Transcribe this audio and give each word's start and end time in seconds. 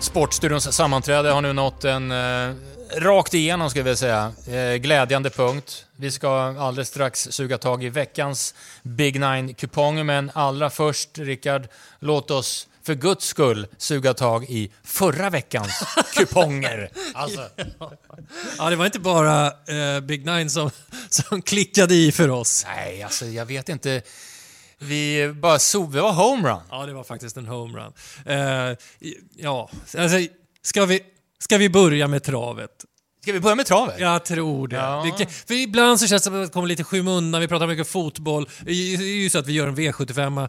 Sportstudions 0.00 0.74
sammanträde 0.76 1.30
har 1.30 1.42
nu 1.42 1.52
nått 1.52 1.84
en 1.84 2.10
eh, 2.10 2.54
rakt 2.96 3.34
igenom, 3.34 3.70
ska 3.70 3.82
vi 3.82 3.96
säga, 3.96 4.32
eh, 4.48 4.74
glädjande 4.74 5.30
punkt. 5.30 5.86
Vi 5.96 6.10
ska 6.10 6.30
alldeles 6.58 6.88
strax 6.88 7.28
suga 7.30 7.58
tag 7.58 7.84
i 7.84 7.88
veckans 7.88 8.54
Big 8.82 9.20
Nine-kuponger, 9.20 10.04
men 10.04 10.30
allra 10.34 10.70
först, 10.70 11.18
Rickard, 11.18 11.68
låt 11.98 12.30
oss 12.30 12.68
för 12.82 12.94
guds 12.94 13.26
skull 13.26 13.66
suga 13.78 14.14
tag 14.14 14.44
i 14.44 14.70
förra 14.84 15.30
veckans 15.30 15.82
kuponger. 16.14 16.90
Alltså, 17.14 17.48
Ja, 18.58 18.70
det 18.70 18.76
var 18.76 18.86
inte 18.86 18.98
bara 19.00 19.46
eh, 19.46 20.00
Big 20.02 20.26
Nine 20.26 20.50
som, 20.50 20.70
som 21.08 21.42
klickade 21.42 21.94
i 21.94 22.12
för 22.12 22.30
oss. 22.30 22.66
nej, 22.76 23.02
alltså 23.02 23.26
jag 23.26 23.46
vet 23.46 23.68
inte. 23.68 24.02
Vi 24.78 25.32
bara 25.34 25.58
so 25.58 25.86
det 25.86 26.00
var 26.00 26.12
homerun. 26.12 26.60
Ja, 26.70 26.86
det 26.86 26.92
var 26.92 27.04
faktiskt 27.04 27.36
en 27.36 27.46
homerun. 27.46 27.92
Eh, 28.26 28.76
ja, 29.36 29.70
alltså, 29.98 30.18
ska 30.62 30.86
vi, 30.86 31.00
ska 31.38 31.58
vi 31.58 31.68
börja 31.68 32.08
med 32.08 32.22
travet? 32.22 32.84
Ska 33.22 33.32
vi 33.32 33.40
börja 33.40 33.56
med 33.56 33.66
travet? 33.66 34.00
Jag 34.00 34.24
tror 34.24 34.68
det. 34.68 34.76
Ja. 34.76 35.14
det 35.18 35.26
för 35.26 35.54
ibland 35.54 36.00
så 36.00 36.06
känns 36.06 36.22
det 36.22 36.24
som 36.24 36.40
att 36.42 36.48
det 36.48 36.52
kommer 36.52 36.68
lite 36.68 36.84
skymundan, 36.84 37.40
vi 37.40 37.48
pratar 37.48 37.66
mycket 37.66 37.88
fotboll. 37.88 38.48
Det 38.60 38.70
är 38.70 39.02
ju 39.02 39.30
så 39.30 39.38
att 39.38 39.46
vi 39.46 39.52
gör 39.52 39.66
en 39.66 39.76
V75. 39.76 40.48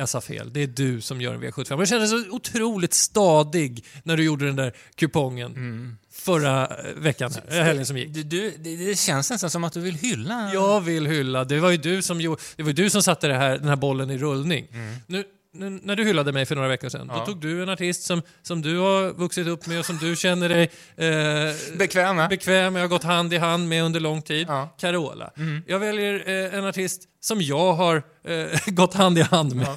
Jag 0.00 0.08
sa 0.08 0.20
fel, 0.20 0.52
det 0.52 0.62
är 0.62 0.66
du 0.66 1.00
som 1.00 1.20
gör 1.20 1.34
en 1.34 1.42
V75. 1.42 1.70
Men 1.70 1.78
jag 1.78 1.88
kände 1.88 2.06
så 2.06 2.30
otroligt 2.30 2.94
stadig 2.94 3.84
när 4.04 4.16
du 4.16 4.24
gjorde 4.24 4.46
den 4.46 4.56
där 4.56 4.72
kupongen 4.94 5.98
förra 6.12 6.66
eh, 6.66 6.94
veckan, 6.96 7.32
här, 7.50 7.62
helgen 7.62 7.86
som 7.86 7.96
gick. 7.96 8.14
Du, 8.14 8.22
du, 8.22 8.50
det, 8.58 8.98
känns 8.98 9.30
nästan 9.30 9.50
som 9.50 9.64
att 9.64 9.72
du 9.72 9.80
vill 9.80 9.94
hylla... 9.94 10.50
Jag 10.54 10.80
vill 10.80 11.06
hylla, 11.06 11.44
det 11.44 11.60
var 11.60 11.70
ju 11.70 11.76
du 11.76 12.02
som, 12.02 12.20
gjorde, 12.20 12.42
det 12.56 12.62
var 12.62 12.72
du 12.72 12.90
som 12.90 13.02
satte 13.02 13.28
det 13.28 13.34
här, 13.34 13.58
den 13.58 13.68
här 13.68 13.76
bollen 13.76 14.10
i 14.10 14.18
rullning. 14.18 14.66
Nu, 15.06 15.24
nu, 15.52 15.70
när 15.82 15.96
du 15.96 16.04
hyllade 16.04 16.32
mig 16.32 16.46
för 16.46 16.54
några 16.54 16.68
veckor 16.68 16.88
sedan, 16.88 17.08
då 17.08 17.26
tog 17.26 17.40
du 17.40 17.62
en 17.62 17.68
artist 17.68 18.02
som, 18.02 18.22
som 18.42 18.62
du 18.62 18.78
har 18.78 19.12
vuxit 19.12 19.46
upp 19.46 19.66
med 19.66 19.78
och 19.78 19.86
som 19.86 19.98
du 19.98 20.16
känner 20.16 20.48
dig 20.48 20.70
eh, 20.96 21.76
Bekväm 21.78 22.16
med. 22.16 22.28
bekväm 22.28 22.72
med, 22.72 22.82
har 22.82 22.88
gått 22.88 23.04
hand 23.04 23.34
i 23.34 23.38
hand 23.38 23.68
med 23.68 23.84
under 23.84 24.00
lång 24.00 24.22
tid. 24.22 24.46
Ja. 24.48 24.76
Carola. 24.80 25.30
Jag 25.66 25.78
väljer 25.78 26.28
eh, 26.28 26.58
en 26.58 26.64
artist 26.64 27.02
som 27.20 27.42
jag 27.42 27.72
har 27.72 28.02
eh, 28.24 28.58
gått 28.66 28.94
hand 28.94 29.18
i 29.18 29.22
hand 29.22 29.56
med. 29.56 29.76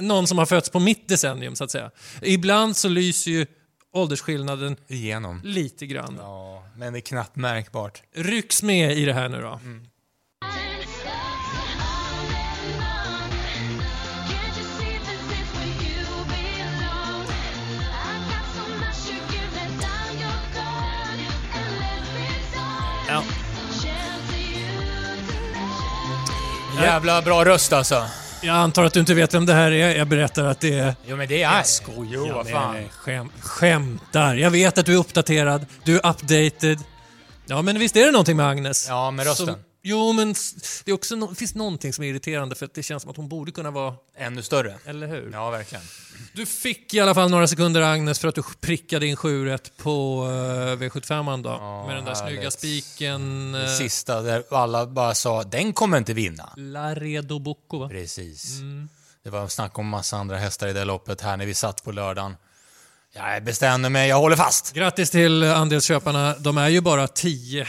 Någon 0.00 0.26
som 0.26 0.38
har 0.38 0.46
fötts 0.46 0.70
på 0.70 0.80
mitt 0.80 1.08
decennium, 1.08 1.56
så 1.56 1.64
att 1.64 1.70
säga. 1.70 1.90
Ibland 2.22 2.76
så 2.76 2.88
lyser 2.88 3.30
ju 3.30 3.46
åldersskillnaden 3.92 4.76
Igenom. 4.88 5.40
lite 5.44 5.86
grann. 5.86 6.16
Ja, 6.20 6.64
men 6.76 6.92
det 6.92 6.98
är 6.98 7.00
knappt 7.00 7.36
märkbart. 7.36 8.02
Rycks 8.14 8.62
med 8.62 8.98
i 8.98 9.04
det 9.04 9.12
här 9.12 9.28
nu 9.28 9.40
då. 9.40 9.60
Ja. 23.08 23.22
Jävla 26.82 27.22
bra 27.22 27.44
röst 27.44 27.72
alltså. 27.72 28.06
Jag 28.42 28.56
antar 28.56 28.84
att 28.84 28.92
du 28.92 29.00
inte 29.00 29.14
vet 29.14 29.34
vem 29.34 29.46
det 29.46 29.52
här 29.54 29.70
är. 29.70 29.96
Jag 29.96 30.08
berättar 30.08 30.44
att 30.44 30.60
det 30.60 30.78
är... 30.78 30.94
Jo 31.06 31.16
men 31.16 31.28
det 31.28 31.42
är... 31.42 31.62
Skojar. 31.62 32.10
Jo, 32.12 32.32
vad 32.34 32.44
Nej, 32.44 32.54
fan. 32.54 32.74
nej, 32.74 32.88
skäm, 32.92 33.28
skämtar. 33.40 34.34
Jag 34.34 34.50
vet 34.50 34.78
att 34.78 34.86
du 34.86 34.94
är 34.94 34.98
uppdaterad. 34.98 35.66
Du 35.84 35.94
är 35.98 36.06
updated. 36.10 36.78
Ja, 37.46 37.62
men 37.62 37.78
visst 37.78 37.96
är 37.96 38.06
det 38.06 38.12
någonting 38.12 38.36
med 38.36 38.46
Agnes? 38.48 38.86
Ja, 38.88 39.10
med 39.10 39.26
rösten. 39.26 39.46
Som, 39.46 39.54
jo, 39.88 40.12
men 40.12 40.34
det 40.84 40.90
är 40.90 40.94
också 40.94 41.16
no, 41.16 41.34
finns 41.34 41.54
någonting 41.54 41.92
som 41.92 42.04
är 42.04 42.08
irriterande 42.08 42.54
för 42.54 42.66
att 42.66 42.74
det 42.74 42.82
känns 42.82 43.02
som 43.02 43.10
att 43.10 43.16
hon 43.16 43.28
borde 43.28 43.52
kunna 43.52 43.70
vara... 43.70 43.94
Ännu 44.16 44.42
större. 44.42 44.78
Eller 44.84 45.06
hur? 45.06 45.30
Ja, 45.32 45.50
verkligen. 45.50 45.84
Du 46.32 46.46
fick 46.46 46.94
i 46.94 47.00
alla 47.00 47.14
fall 47.14 47.30
några 47.30 47.46
sekunder 47.46 47.82
Agnes 47.82 48.18
för 48.18 48.28
att 48.28 48.34
du 48.34 48.42
prickade 48.60 49.06
in 49.06 49.16
7 49.16 49.44
rätt 49.44 49.76
på 49.76 50.24
uh, 50.24 50.76
V75 50.76 51.42
då. 51.42 51.50
Ja, 51.50 51.86
med 51.86 51.96
den 51.96 52.04
där 52.04 52.14
snygga 52.14 52.36
härligt. 52.36 52.52
spiken. 52.52 53.52
Det 53.52 53.62
Uh, 53.62 53.68
sista 53.68 54.22
där 54.22 54.44
alla 54.50 54.86
bara 54.86 55.14
sa 55.14 55.42
den 55.42 55.72
kommer 55.72 55.98
inte 55.98 56.14
vinna. 56.14 56.52
Laredo 56.56 57.38
Bocco, 57.38 57.78
va? 57.78 57.88
Precis. 57.88 58.58
Mm. 58.58 58.88
Det 59.22 59.30
var 59.30 59.48
snack 59.48 59.78
om 59.78 59.88
massa 59.88 60.16
andra 60.16 60.36
hästar 60.36 60.68
i 60.68 60.72
det 60.72 60.84
loppet 60.84 61.20
här 61.20 61.36
när 61.36 61.46
vi 61.46 61.54
satt 61.54 61.84
på 61.84 61.92
lördagen. 61.92 62.36
Jag 63.18 63.44
bestämde 63.44 63.88
mig, 63.88 64.08
jag 64.08 64.16
håller 64.16 64.36
fast. 64.36 64.72
Grattis 64.74 65.10
till 65.10 65.44
andelsköparna. 65.44 66.34
De 66.38 66.58
är 66.58 66.68
ju 66.68 66.80
bara 66.80 67.08
10 67.08 67.62
i 67.62 67.66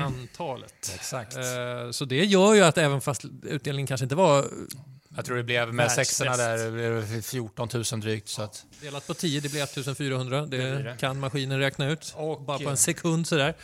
antalet. 0.00 0.88
Mm. 0.88 0.94
Exakt. 0.94 1.36
Eh, 1.36 1.42
Så 1.90 2.04
det 2.04 2.24
gör 2.24 2.54
ju 2.54 2.62
att 2.64 2.78
även 2.78 3.00
fast 3.00 3.22
utdelningen 3.42 3.86
kanske 3.86 4.04
inte 4.04 4.14
var 4.14 4.44
Jag 5.16 5.24
tror 5.24 5.36
det 5.36 5.42
blev 5.42 5.74
med 5.74 5.92
sexorna 5.92 6.36
där, 6.36 6.58
det 6.58 6.70
blev 6.70 7.22
14 7.22 7.68
000 7.92 8.00
drygt. 8.00 8.28
Så 8.28 8.42
att, 8.42 8.64
delat 8.80 9.06
på 9.06 9.14
10, 9.14 9.40
det 9.40 9.48
blir 9.48 9.62
1400. 9.62 10.40
Det, 10.40 10.46
blir 10.46 10.84
det. 10.84 10.96
kan 11.00 11.20
maskinen 11.20 11.58
räkna 11.58 11.88
ut. 11.88 12.12
Och, 12.16 12.42
Bara 12.42 12.58
på 12.58 12.70
en 12.70 12.76
sekund 12.76 13.26
sådär. 13.26 13.54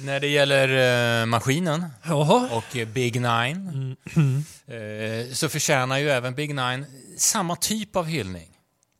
när 0.00 0.20
det 0.20 0.28
gäller 0.28 1.20
eh, 1.22 1.26
maskinen 1.26 1.84
Jaha. 2.02 2.48
och 2.52 2.76
eh, 2.76 2.88
Big 2.88 3.14
Nine 3.20 3.96
Mm. 4.16 4.44
eh, 4.66 5.32
så 5.32 5.48
förtjänar 5.48 5.98
ju 5.98 6.10
även 6.10 6.34
Big 6.34 6.54
Nine 6.54 6.86
samma 7.18 7.56
typ 7.56 7.96
av 7.96 8.04
hyllning. 8.06 8.48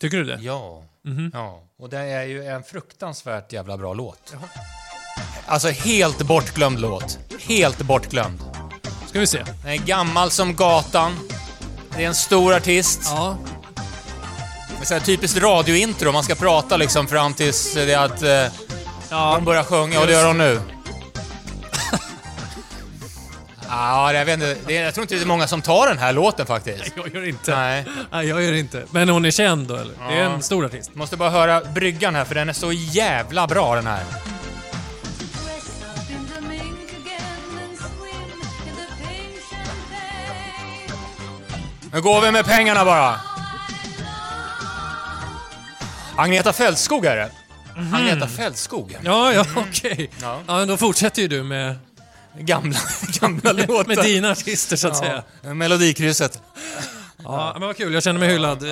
Tycker 0.01 0.17
du 0.17 0.25
det? 0.25 0.39
Ja. 0.43 0.85
Mhm. 1.05 1.31
ja. 1.35 1.63
Och 1.79 1.89
det 1.89 1.99
är 1.99 2.25
ju 2.25 2.45
en 2.45 2.63
fruktansvärt 2.63 3.53
jävla 3.53 3.77
bra 3.77 3.95
låt. 3.95 4.35
Alltså 5.47 5.69
helt 5.69 6.23
bortglömd 6.23 6.81
låt. 6.81 7.19
Helt 7.41 7.79
bortglömd. 7.79 8.41
Ska 9.07 9.21
vi 9.21 9.27
se. 9.27 9.45
Den 9.63 9.73
är 9.73 9.77
gammal 9.77 10.31
som 10.31 10.57
gatan. 10.57 11.19
Det 11.97 12.05
är 12.05 12.09
en 12.09 12.15
stor 12.15 12.55
artist. 12.55 13.01
Ja. 13.05 13.37
Det 14.69 14.83
är 14.83 14.87
så 14.87 14.95
här 14.95 15.01
typiskt 15.01 15.39
radiointro. 15.39 16.13
Man 16.13 16.25
ska 16.25 16.35
prata 16.35 16.77
liksom 16.77 17.07
fram 17.07 17.35
tills 17.35 17.75
det 17.75 17.95
att 17.95 18.23
eh, 18.23 18.31
ja. 19.11 19.35
hon 19.35 19.45
börjar 19.45 19.65
sjunga 19.65 20.01
och 20.01 20.07
det 20.07 20.13
gör 20.13 20.27
hon 20.27 20.39
nu. 20.39 20.61
Ja, 23.77 24.13
jag 24.13 24.25
vet 24.25 24.35
inte. 24.35 24.57
Det 24.67 24.77
är, 24.77 24.85
jag 24.85 24.95
tror 24.95 25.03
inte 25.05 25.15
det 25.15 25.21
är 25.23 25.27
många 25.27 25.47
som 25.47 25.63
tar 25.63 25.87
den 25.89 25.99
här 25.99 26.13
låten 26.13 26.47
faktiskt. 26.47 26.93
Jag 26.97 27.15
gör 27.15 27.29
inte. 27.29 27.57
Nej. 27.57 27.85
Nej, 28.13 28.27
jag 28.29 28.43
gör 28.43 28.53
inte. 28.53 28.85
Men 28.91 29.09
hon 29.09 29.25
är 29.25 29.31
känd 29.31 29.67
då, 29.69 29.77
eller? 29.77 29.95
Det 30.09 30.15
är 30.15 30.23
Ja. 30.23 30.31
en 30.35 30.43
stor 30.43 30.65
artist. 30.65 30.95
Måste 30.95 31.17
bara 31.17 31.31
höra 31.31 31.61
bryggan 31.65 32.15
här 32.15 32.25
för 32.25 32.35
den 32.35 32.49
är 32.49 32.53
så 32.53 32.73
jävla 32.73 33.47
bra 33.47 33.75
den 33.75 33.87
här. 33.87 34.05
Nu 41.93 42.01
går 42.01 42.21
vi 42.21 42.31
med 42.31 42.45
pengarna 42.45 42.85
bara. 42.85 43.21
Agneta 46.17 46.53
Fältskog 46.53 47.05
är 47.07 47.17
det. 47.17 47.31
Agneta 47.97 48.29
Fältskog. 48.29 48.97
Ja, 49.03 49.33
ja, 49.33 49.45
okej. 49.57 50.11
Ja. 50.23 50.41
Ja, 50.47 50.57
men 50.57 50.69
då 50.69 50.77
fortsätter 50.77 51.23
ju 51.23 51.29
du 51.29 51.43
med, 51.43 51.77
Gamla, 52.39 52.79
gamla 53.21 53.53
låtar. 53.53 53.85
med 53.89 53.99
dina 54.05 54.31
artister, 54.31 54.77
så 54.77 54.89
att 54.89 54.97
säga. 54.97 55.23
Ja, 55.43 55.55
Melodikrysset. 55.55 56.43
Ja, 57.25 57.57
men 57.59 57.67
vad 57.67 57.77
kul. 57.77 57.95
Jag 57.95 58.03
känner 58.03 58.21
mig 58.21 58.29
hyllad. 58.29 58.63
Eh, 58.63 58.71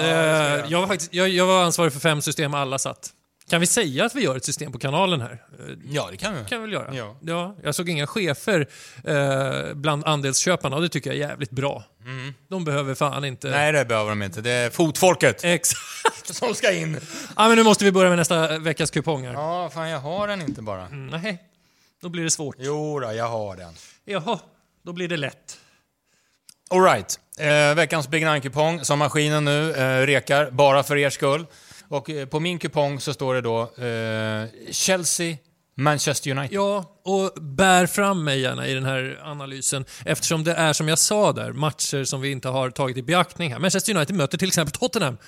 jag, 0.68 0.80
var 0.80 0.86
faktiskt, 0.86 1.14
jag, 1.14 1.28
jag 1.28 1.46
var 1.46 1.62
ansvarig 1.64 1.92
för 1.92 2.00
fem 2.00 2.22
system, 2.22 2.54
alla 2.54 2.78
satt. 2.78 3.10
Kan 3.50 3.60
vi 3.60 3.66
säga 3.66 4.04
att 4.04 4.14
vi 4.14 4.20
gör 4.22 4.36
ett 4.36 4.44
system 4.44 4.72
på 4.72 4.78
kanalen 4.78 5.20
här? 5.20 5.32
Eh, 5.32 5.74
Ja, 5.84 6.08
det 6.10 6.16
kan 6.16 6.34
vi. 6.34 6.44
kan 6.48 6.58
vi 6.60 6.66
väl 6.66 6.72
göra? 6.72 6.94
Ja. 6.94 7.16
ja 7.20 7.56
jag 7.62 7.74
såg 7.74 7.88
inga 7.88 8.06
chefer 8.06 8.66
eh, 9.04 9.74
bland 9.74 10.04
andelsköparna 10.04 10.76
och 10.76 10.82
det 10.82 10.88
tycker 10.88 11.10
jag 11.10 11.16
är 11.24 11.28
jävligt 11.28 11.50
bra. 11.50 11.84
De 12.50 12.64
behöver 12.64 12.94
fan 12.94 13.24
inte... 13.24 13.48
Mm. 13.48 13.60
Nej, 13.60 13.72
det 13.72 13.84
behöver 13.84 14.10
de 14.10 14.22
inte. 14.22 14.40
Det 14.40 14.50
är 14.50 14.70
fotfolket 14.70 15.44
Exakt. 15.44 15.80
som 16.34 16.54
ska 16.54 16.72
in. 16.72 17.00
Ja, 17.36 17.48
men 17.48 17.56
nu 17.56 17.62
måste 17.62 17.84
vi 17.84 17.92
börja 17.92 18.08
med 18.08 18.18
nästa 18.18 18.58
veckas 18.58 18.90
kupong 18.90 19.26
här. 19.26 19.32
Ja, 19.32 19.70
fan 19.74 19.88
jag 19.88 19.98
har 19.98 20.28
den 20.28 20.42
inte 20.42 20.62
bara. 20.62 20.86
Mm, 20.86 21.06
Nej, 21.06 21.38
då 22.02 22.08
blir 22.08 22.24
det 22.24 22.30
svårt. 22.30 22.56
Jo 22.58 23.00
då, 23.00 23.12
jag 23.12 23.28
har 23.28 23.56
den. 23.56 23.74
Jaha, 24.04 24.38
då 24.82 24.92
blir 24.92 25.08
det 25.08 25.16
lätt. 25.16 25.58
Alright. 26.70 27.20
Eh, 27.38 27.74
veckans 27.74 28.08
Big 28.08 28.26
Nine-kupong 28.26 28.84
som 28.84 28.98
maskinen 28.98 29.44
nu 29.44 29.72
eh, 29.72 30.06
rekar, 30.06 30.50
bara 30.50 30.82
för 30.82 30.96
er 30.96 31.10
skull. 31.10 31.46
Och 31.88 32.10
eh, 32.10 32.26
på 32.26 32.40
min 32.40 32.58
kupong 32.58 33.00
så 33.00 33.14
står 33.14 33.34
det 33.34 33.40
då 33.40 33.60
eh, 33.62 34.49
Chelsea, 34.70 35.37
Manchester 35.75 36.31
United. 36.31 36.56
Ja, 36.56 37.00
och 37.04 37.43
bär 37.43 37.87
fram 37.87 38.25
mig 38.25 38.40
gärna 38.40 38.66
i 38.66 38.75
den 38.75 38.84
här 38.84 39.20
analysen 39.25 39.84
eftersom 40.04 40.44
det 40.44 40.54
är 40.54 40.72
som 40.72 40.88
jag 40.88 40.99
sa 40.99 41.32
där, 41.32 41.52
matcher 41.52 42.04
som 42.04 42.20
vi 42.20 42.31
inte 42.31 42.49
har 42.49 42.70
tagit 42.70 42.96
i 42.96 43.02
beaktning 43.02 43.52
här. 43.52 43.58
Manchester 43.58 43.96
United 43.96 44.16
möter 44.16 44.38
till 44.38 44.49
exempel 44.49 44.72
Tottenham 44.72 45.19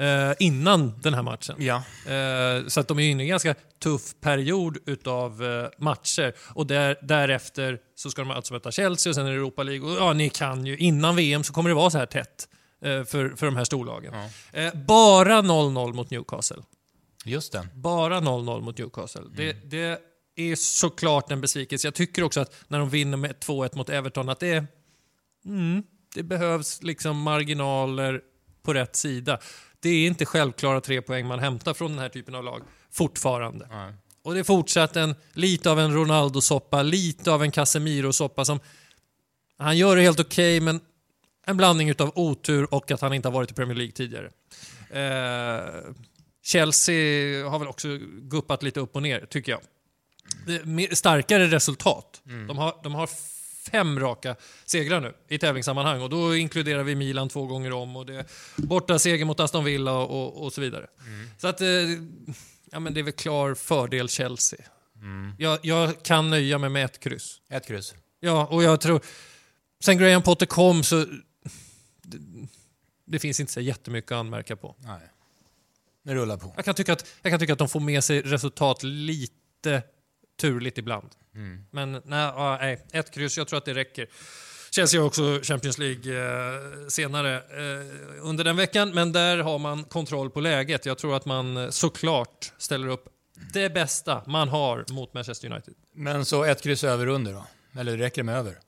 eh, 0.00 0.32
innan 0.38 1.00
den 1.00 1.14
här 1.14 1.22
matchen. 1.22 1.56
Ja. 1.58 1.76
Eh, 2.12 2.66
så 2.66 2.80
att 2.80 2.88
de 2.88 2.98
är 2.98 3.02
inne 3.02 3.22
i 3.22 3.26
en 3.26 3.28
ganska 3.28 3.54
tuff 3.78 4.14
period 4.20 4.78
utav 4.86 5.44
eh, 5.44 5.68
matcher. 5.78 6.34
Och 6.38 6.66
där, 6.66 6.96
därefter 7.02 7.78
så 7.94 8.10
ska 8.10 8.22
de 8.22 8.30
alltså 8.30 8.54
möta 8.54 8.70
Chelsea 8.70 9.10
och 9.10 9.14
sen 9.14 9.26
är 9.26 9.30
det 9.30 9.36
Europa 9.36 9.62
League. 9.62 9.90
Och 9.90 9.96
ja, 9.96 10.12
ni 10.12 10.28
kan 10.28 10.66
ju, 10.66 10.76
innan 10.76 11.16
VM 11.16 11.44
så 11.44 11.52
kommer 11.52 11.70
det 11.70 11.74
vara 11.74 11.90
så 11.90 11.98
här 11.98 12.06
tätt 12.06 12.48
eh, 12.82 13.04
för, 13.04 13.36
för 13.36 13.46
de 13.46 13.56
här 13.56 13.64
storlagen. 13.64 14.14
Eh, 14.52 14.74
bara 14.74 15.42
0-0 15.42 15.92
mot 15.92 16.10
Newcastle. 16.10 16.62
Just 17.24 17.52
det. 17.52 17.68
Bara 17.74 18.20
0-0 18.20 18.60
mot 18.60 18.78
Newcastle. 18.78 19.22
Det, 19.36 19.52
det 19.52 20.00
är 20.36 20.56
såklart 20.56 21.30
en 21.30 21.40
besvikelse. 21.40 21.86
Jag 21.86 21.94
tycker 21.94 22.22
också 22.22 22.40
att 22.40 22.54
när 22.68 22.78
de 22.78 22.90
vinner 22.90 23.16
med 23.16 23.34
2-1 23.36 23.76
mot 23.76 23.88
Everton 23.88 24.28
att 24.28 24.40
det, 24.40 24.64
mm, 25.44 25.82
det 26.14 26.22
behövs 26.22 26.82
liksom 26.82 27.22
marginaler 27.22 28.20
på 28.66 28.74
rätt 28.74 28.96
sida. 28.96 29.38
Det 29.80 29.88
är 29.88 30.06
inte 30.06 30.26
självklara 30.26 30.80
tre 30.80 31.02
poäng 31.02 31.26
man 31.26 31.38
hämtar 31.38 31.74
från 31.74 31.90
den 31.90 32.00
här 32.00 32.08
typen 32.08 32.34
av 32.34 32.44
lag, 32.44 32.62
fortfarande. 32.90 33.68
Nej. 33.70 33.94
Och 34.22 34.34
det 34.34 34.40
är 34.40 34.44
fortsatt 34.44 34.96
en, 34.96 35.14
lite 35.32 35.70
av 35.70 35.80
en 35.80 35.94
Ronaldo-soppa, 35.94 36.82
lite 36.82 37.32
av 37.32 37.42
en 37.42 37.50
Casemiro-soppa 37.50 38.44
som... 38.44 38.60
Han 39.58 39.78
gör 39.78 39.96
det 39.96 40.02
helt 40.02 40.20
okej, 40.20 40.60
men 40.60 40.80
en 41.46 41.56
blandning 41.56 41.88
utav 41.88 42.12
otur 42.14 42.74
och 42.74 42.90
att 42.90 43.00
han 43.00 43.12
inte 43.12 43.28
har 43.28 43.32
varit 43.32 43.50
i 43.50 43.54
Premier 43.54 43.76
League 43.76 43.92
tidigare. 43.92 44.30
Eh, 44.90 45.92
Chelsea 46.42 47.48
har 47.48 47.58
väl 47.58 47.68
också 47.68 47.88
guppat 48.20 48.62
lite 48.62 48.80
upp 48.80 48.96
och 48.96 49.02
ner, 49.02 49.26
tycker 49.30 49.52
jag. 49.52 49.60
Starkare 50.96 51.46
resultat. 51.46 52.22
De, 52.48 52.58
har, 52.58 52.80
de 52.82 52.94
har 52.94 53.10
fem 53.70 54.00
raka 54.00 54.36
segrar 54.64 55.00
nu 55.00 55.14
i 55.28 55.38
tävlingssammanhang 55.38 56.02
och 56.02 56.10
då 56.10 56.36
inkluderar 56.36 56.82
vi 56.82 56.94
Milan 56.94 57.28
två 57.28 57.46
gånger 57.46 57.72
om 57.72 57.96
och 57.96 58.06
det 58.06 58.14
är 58.14 58.26
borta 58.56 58.98
seger 58.98 59.24
mot 59.24 59.40
Aston 59.40 59.64
Villa 59.64 59.92
och, 59.92 60.44
och, 60.44 60.52
så 60.52 60.60
vidare. 60.60 60.86
Så 61.38 61.48
att, 61.48 61.60
eh, 61.60 61.68
ja 62.70 62.80
men 62.80 62.94
det 62.94 63.00
är 63.00 63.04
väl 63.04 63.12
klar 63.12 63.54
fördel 63.54 64.08
Chelsea. 64.08 64.60
Jag, 65.38 65.58
jag 65.62 66.02
kan 66.02 66.30
nöja 66.30 66.58
mig 66.58 66.70
med 66.70 66.84
ett 66.84 67.00
kryss. 67.00 67.40
Ett 67.48 67.66
kryss. 67.66 67.94
Ja, 68.20 68.46
och 68.46 68.62
jag 68.62 68.80
tror... 68.80 69.00
Sen 69.80 69.98
Graham 69.98 70.22
Potter 70.22 70.46
kom 70.46 70.82
så... 70.82 71.04
Det, 72.02 72.18
det 73.04 73.18
finns 73.18 73.40
inte 73.40 73.52
så 73.52 73.60
jättemycket 73.60 74.12
att 74.12 74.18
anmärka 74.18 74.56
på. 74.56 74.76
Nej. 74.78 75.00
Det 76.02 76.14
rullar 76.14 76.36
på. 76.36 76.52
Jag 76.56 76.64
kan, 76.64 76.74
tycka 76.74 76.92
att, 76.92 77.06
jag 77.22 77.32
kan 77.32 77.40
tycka 77.40 77.52
att 77.52 77.58
de 77.58 77.68
får 77.68 77.80
med 77.80 78.04
sig 78.04 78.22
resultat 78.22 78.82
lite 78.82 79.82
turligt 80.40 80.78
ibland. 80.78 81.08
Men 81.70 81.92
nej, 81.92 82.02
ja, 82.36 82.58
nej, 82.60 82.86
ett 82.92 83.10
kryss, 83.10 83.38
jag 83.38 83.48
tror 83.48 83.58
att 83.58 83.64
det 83.64 83.74
räcker. 83.74 84.08
Chelsea 84.70 85.00
har 85.00 85.06
också 85.06 85.40
Champions 85.42 85.78
League 85.78 86.16
eh, 86.16 86.88
senare 86.88 87.36
eh, 87.36 88.26
under 88.26 88.44
den 88.44 88.56
veckan, 88.56 88.94
men 88.94 89.12
där 89.12 89.38
har 89.38 89.58
man 89.58 89.84
kontroll 89.84 90.30
på 90.30 90.40
läget. 90.40 90.86
Jag 90.86 90.98
tror 90.98 91.16
att 91.16 91.24
man 91.24 91.56
eh, 91.56 91.68
såklart 91.68 92.52
ställer 92.58 92.88
upp 92.88 93.08
det 93.52 93.70
bästa 93.70 94.22
man 94.26 94.48
har 94.48 94.84
mot 94.92 95.14
Manchester 95.14 95.52
United. 95.52 95.74
Men 95.92 96.24
så 96.24 96.44
ett 96.44 96.62
kryss 96.62 96.84
över 96.84 97.06
under 97.06 97.32
då? 97.32 97.46
Eller 97.80 97.96
räcker 97.96 98.22
det 98.22 98.26
med 98.26 98.36
över? 98.36 98.58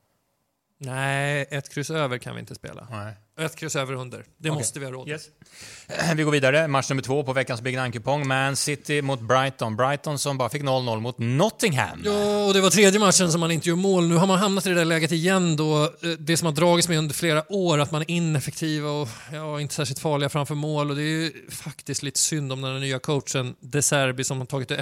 Nej, 0.79 1.47
ett 1.51 1.69
kryss 1.69 1.91
över 1.91 2.19
kan 2.19 2.35
vi 2.35 2.41
inte 2.41 2.55
spela. 2.55 2.89
Nej. 2.91 3.15
Ett 3.39 3.57
kryss 3.57 3.77
över 3.77 3.95
under. 3.95 4.19
Det 4.19 4.51
Okej. 4.51 4.59
måste 4.61 4.81
vi 4.81 4.87
ha 4.87 4.93
råd. 4.93 5.09
Yes. 5.09 5.23
Vi 6.17 6.23
går 6.23 6.33
vidare. 6.33 6.69
Match 6.69 6.89
nummer 6.91 7.03
två 7.03 7.23
på 7.25 7.33
veckans 7.33 7.61
Big 7.61 7.77
Nine-kupong. 7.77 8.27
Man 8.29 8.57
City 8.57 9.03
mot 9.03 9.21
Brighton. 9.21 9.77
Brighton 9.77 10.19
som 10.19 10.39
bara 10.39 10.49
fick 10.49 10.63
0-0 10.63 11.01
mot 11.01 11.19
Nottingham. 11.19 12.03
Ja, 12.05 12.45
och 12.47 12.55
det 12.55 12.61
var 12.61 12.71
tredje 12.71 13.01
matchen 13.01 13.33
som 13.33 13.41
man 13.41 13.51
inte 13.51 13.69
gör 13.69 13.77
mål. 13.77 14.09
Nu 14.09 14.15
har 14.15 14.27
man 14.27 14.39
hamnat 14.39 14.67
i 14.67 14.69
det 14.69 14.75
där 14.75 14.85
läget 14.85 15.13
igen 15.13 15.57
då. 15.57 15.83
eh, 15.85 15.89
Det 16.19 16.37
som 16.37 16.47
har 16.47 16.53
dragits 16.53 16.89
med 16.89 16.99
under 16.99 17.15
flera 17.15 17.53
år, 17.53 17.79
att 17.79 17.91
man 17.91 18.03
är 18.03 18.11
ineffektiva 18.11 18.91
och 18.91 19.09
ja, 19.33 19.61
inte 19.61 19.75
särskilt 19.75 19.99
farliga 20.01 20.29
framför 20.29 20.55
mål. 20.55 20.91
Och 20.91 20.97
det 20.97 21.03
är 21.03 21.05
ju 21.23 21.33
faktiskt 21.51 22.03
lite 22.03 22.19
synd 22.21 22.53
om 22.53 22.61
den 22.63 22.81
nya 22.81 22.99
coachen 22.99 23.55
De 23.61 23.83
Serbi 23.83 24.25
som 24.25 24.39
har 24.39 24.47
tagit 24.47 24.73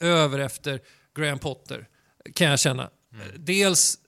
över 0.00 0.38
efter 0.38 0.80
Graham 1.16 1.38
Potter, 1.38 1.86
kan 2.34 2.46
jag 2.50 2.60
känna. 2.60 2.90
Dels 3.38 3.94
är 3.96 4.02
det 4.02 4.03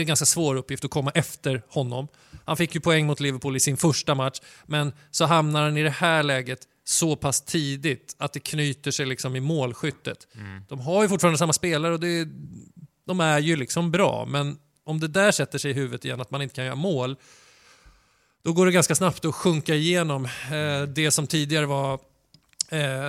en 0.00 0.06
ganska 0.06 0.26
svår 0.26 0.54
uppgift 0.56 0.84
att 0.84 0.90
komma 0.90 1.10
efter 1.10 1.62
honom. 1.68 2.08
Han 2.44 2.56
fick 2.56 2.74
ju 2.74 2.80
poäng 2.80 3.06
mot 3.06 3.20
Liverpool 3.20 3.56
i 3.56 3.60
sin 3.60 3.76
första 3.76 4.14
match, 4.14 4.40
men 4.66 4.92
så 5.10 5.24
hamnar 5.24 5.62
han 5.62 5.76
i 5.76 5.82
det 5.82 5.90
här 5.90 6.22
läget 6.22 6.58
så 6.84 7.16
pass 7.16 7.40
tidigt 7.44 8.14
att 8.18 8.32
det 8.32 8.40
knyter 8.40 8.90
sig 8.90 9.06
liksom 9.06 9.36
i 9.36 9.40
målskyttet. 9.40 10.26
De 10.68 10.80
har 10.80 11.02
ju 11.02 11.08
fortfarande 11.08 11.38
samma 11.38 11.52
spelare 11.52 11.92
och 11.92 12.00
det, 12.00 12.28
de 13.06 13.20
är 13.20 13.38
ju 13.38 13.56
liksom 13.56 13.90
bra, 13.90 14.26
men 14.26 14.58
om 14.84 15.00
det 15.00 15.08
där 15.08 15.32
sätter 15.32 15.58
sig 15.58 15.70
i 15.70 15.74
huvudet 15.74 16.04
igen 16.04 16.20
att 16.20 16.30
man 16.30 16.42
inte 16.42 16.54
kan 16.54 16.64
göra 16.64 16.74
mål, 16.74 17.16
då 18.44 18.52
går 18.52 18.66
det 18.66 18.72
ganska 18.72 18.94
snabbt 18.94 19.24
att 19.24 19.34
sjunka 19.34 19.74
igenom 19.74 20.24
eh, 20.24 20.82
det 20.88 21.10
som 21.10 21.26
tidigare 21.26 21.66
var 21.66 22.00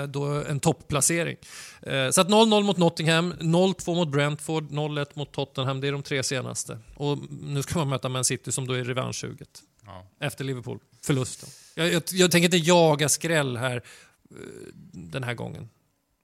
då 0.07 0.25
en 0.25 0.59
topplacering. 0.59 1.37
Eh, 1.81 2.09
så 2.09 2.21
att 2.21 2.27
0-0 2.27 2.63
mot 2.63 2.77
Nottingham, 2.77 3.33
0-2 3.33 3.95
mot 3.95 4.07
Brentford, 4.07 4.71
0-1 4.71 5.05
mot 5.13 5.31
Tottenham. 5.31 5.81
Det 5.81 5.87
är 5.87 5.91
de 5.91 6.03
tre 6.03 6.23
senaste. 6.23 6.79
Och 6.95 7.17
nu 7.29 7.61
ska 7.61 7.79
man 7.79 7.89
möta 7.89 8.09
Man 8.09 8.23
City 8.23 8.51
som 8.51 8.67
då 8.67 8.73
är 8.73 8.83
revanschsuget. 8.83 9.61
Ja. 9.85 10.07
Efter 10.19 10.43
Liverpool. 10.43 10.79
Förlusten. 11.01 11.49
Jag, 11.75 11.93
jag, 11.93 12.03
jag 12.11 12.31
tänker 12.31 12.45
inte 12.45 12.69
jaga 12.69 13.09
skräll 13.09 13.57
här 13.57 13.75
eh, 14.31 14.37
den 14.93 15.23
här 15.23 15.33
gången. 15.33 15.69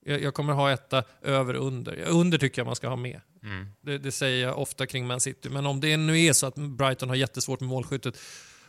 Jag, 0.05 0.21
jag 0.21 0.33
kommer 0.33 0.53
ha 0.53 0.71
etta 0.71 1.03
över 1.21 1.53
under. 1.53 2.03
Under 2.07 2.37
tycker 2.37 2.61
jag 2.61 2.65
man 2.65 2.75
ska 2.75 2.87
ha 2.87 2.95
med. 2.95 3.21
Mm. 3.43 3.67
Det, 3.81 3.97
det 3.97 4.11
säger 4.11 4.47
jag 4.47 4.59
ofta 4.59 4.85
kring 4.85 5.07
Man 5.07 5.19
City. 5.19 5.49
Men 5.49 5.65
om 5.65 5.79
det 5.79 5.97
nu 5.97 6.19
är 6.21 6.33
så 6.33 6.47
att 6.47 6.55
Brighton 6.55 7.09
har 7.09 7.15
jättesvårt 7.15 7.59
med 7.59 7.69
målskyttet, 7.69 8.17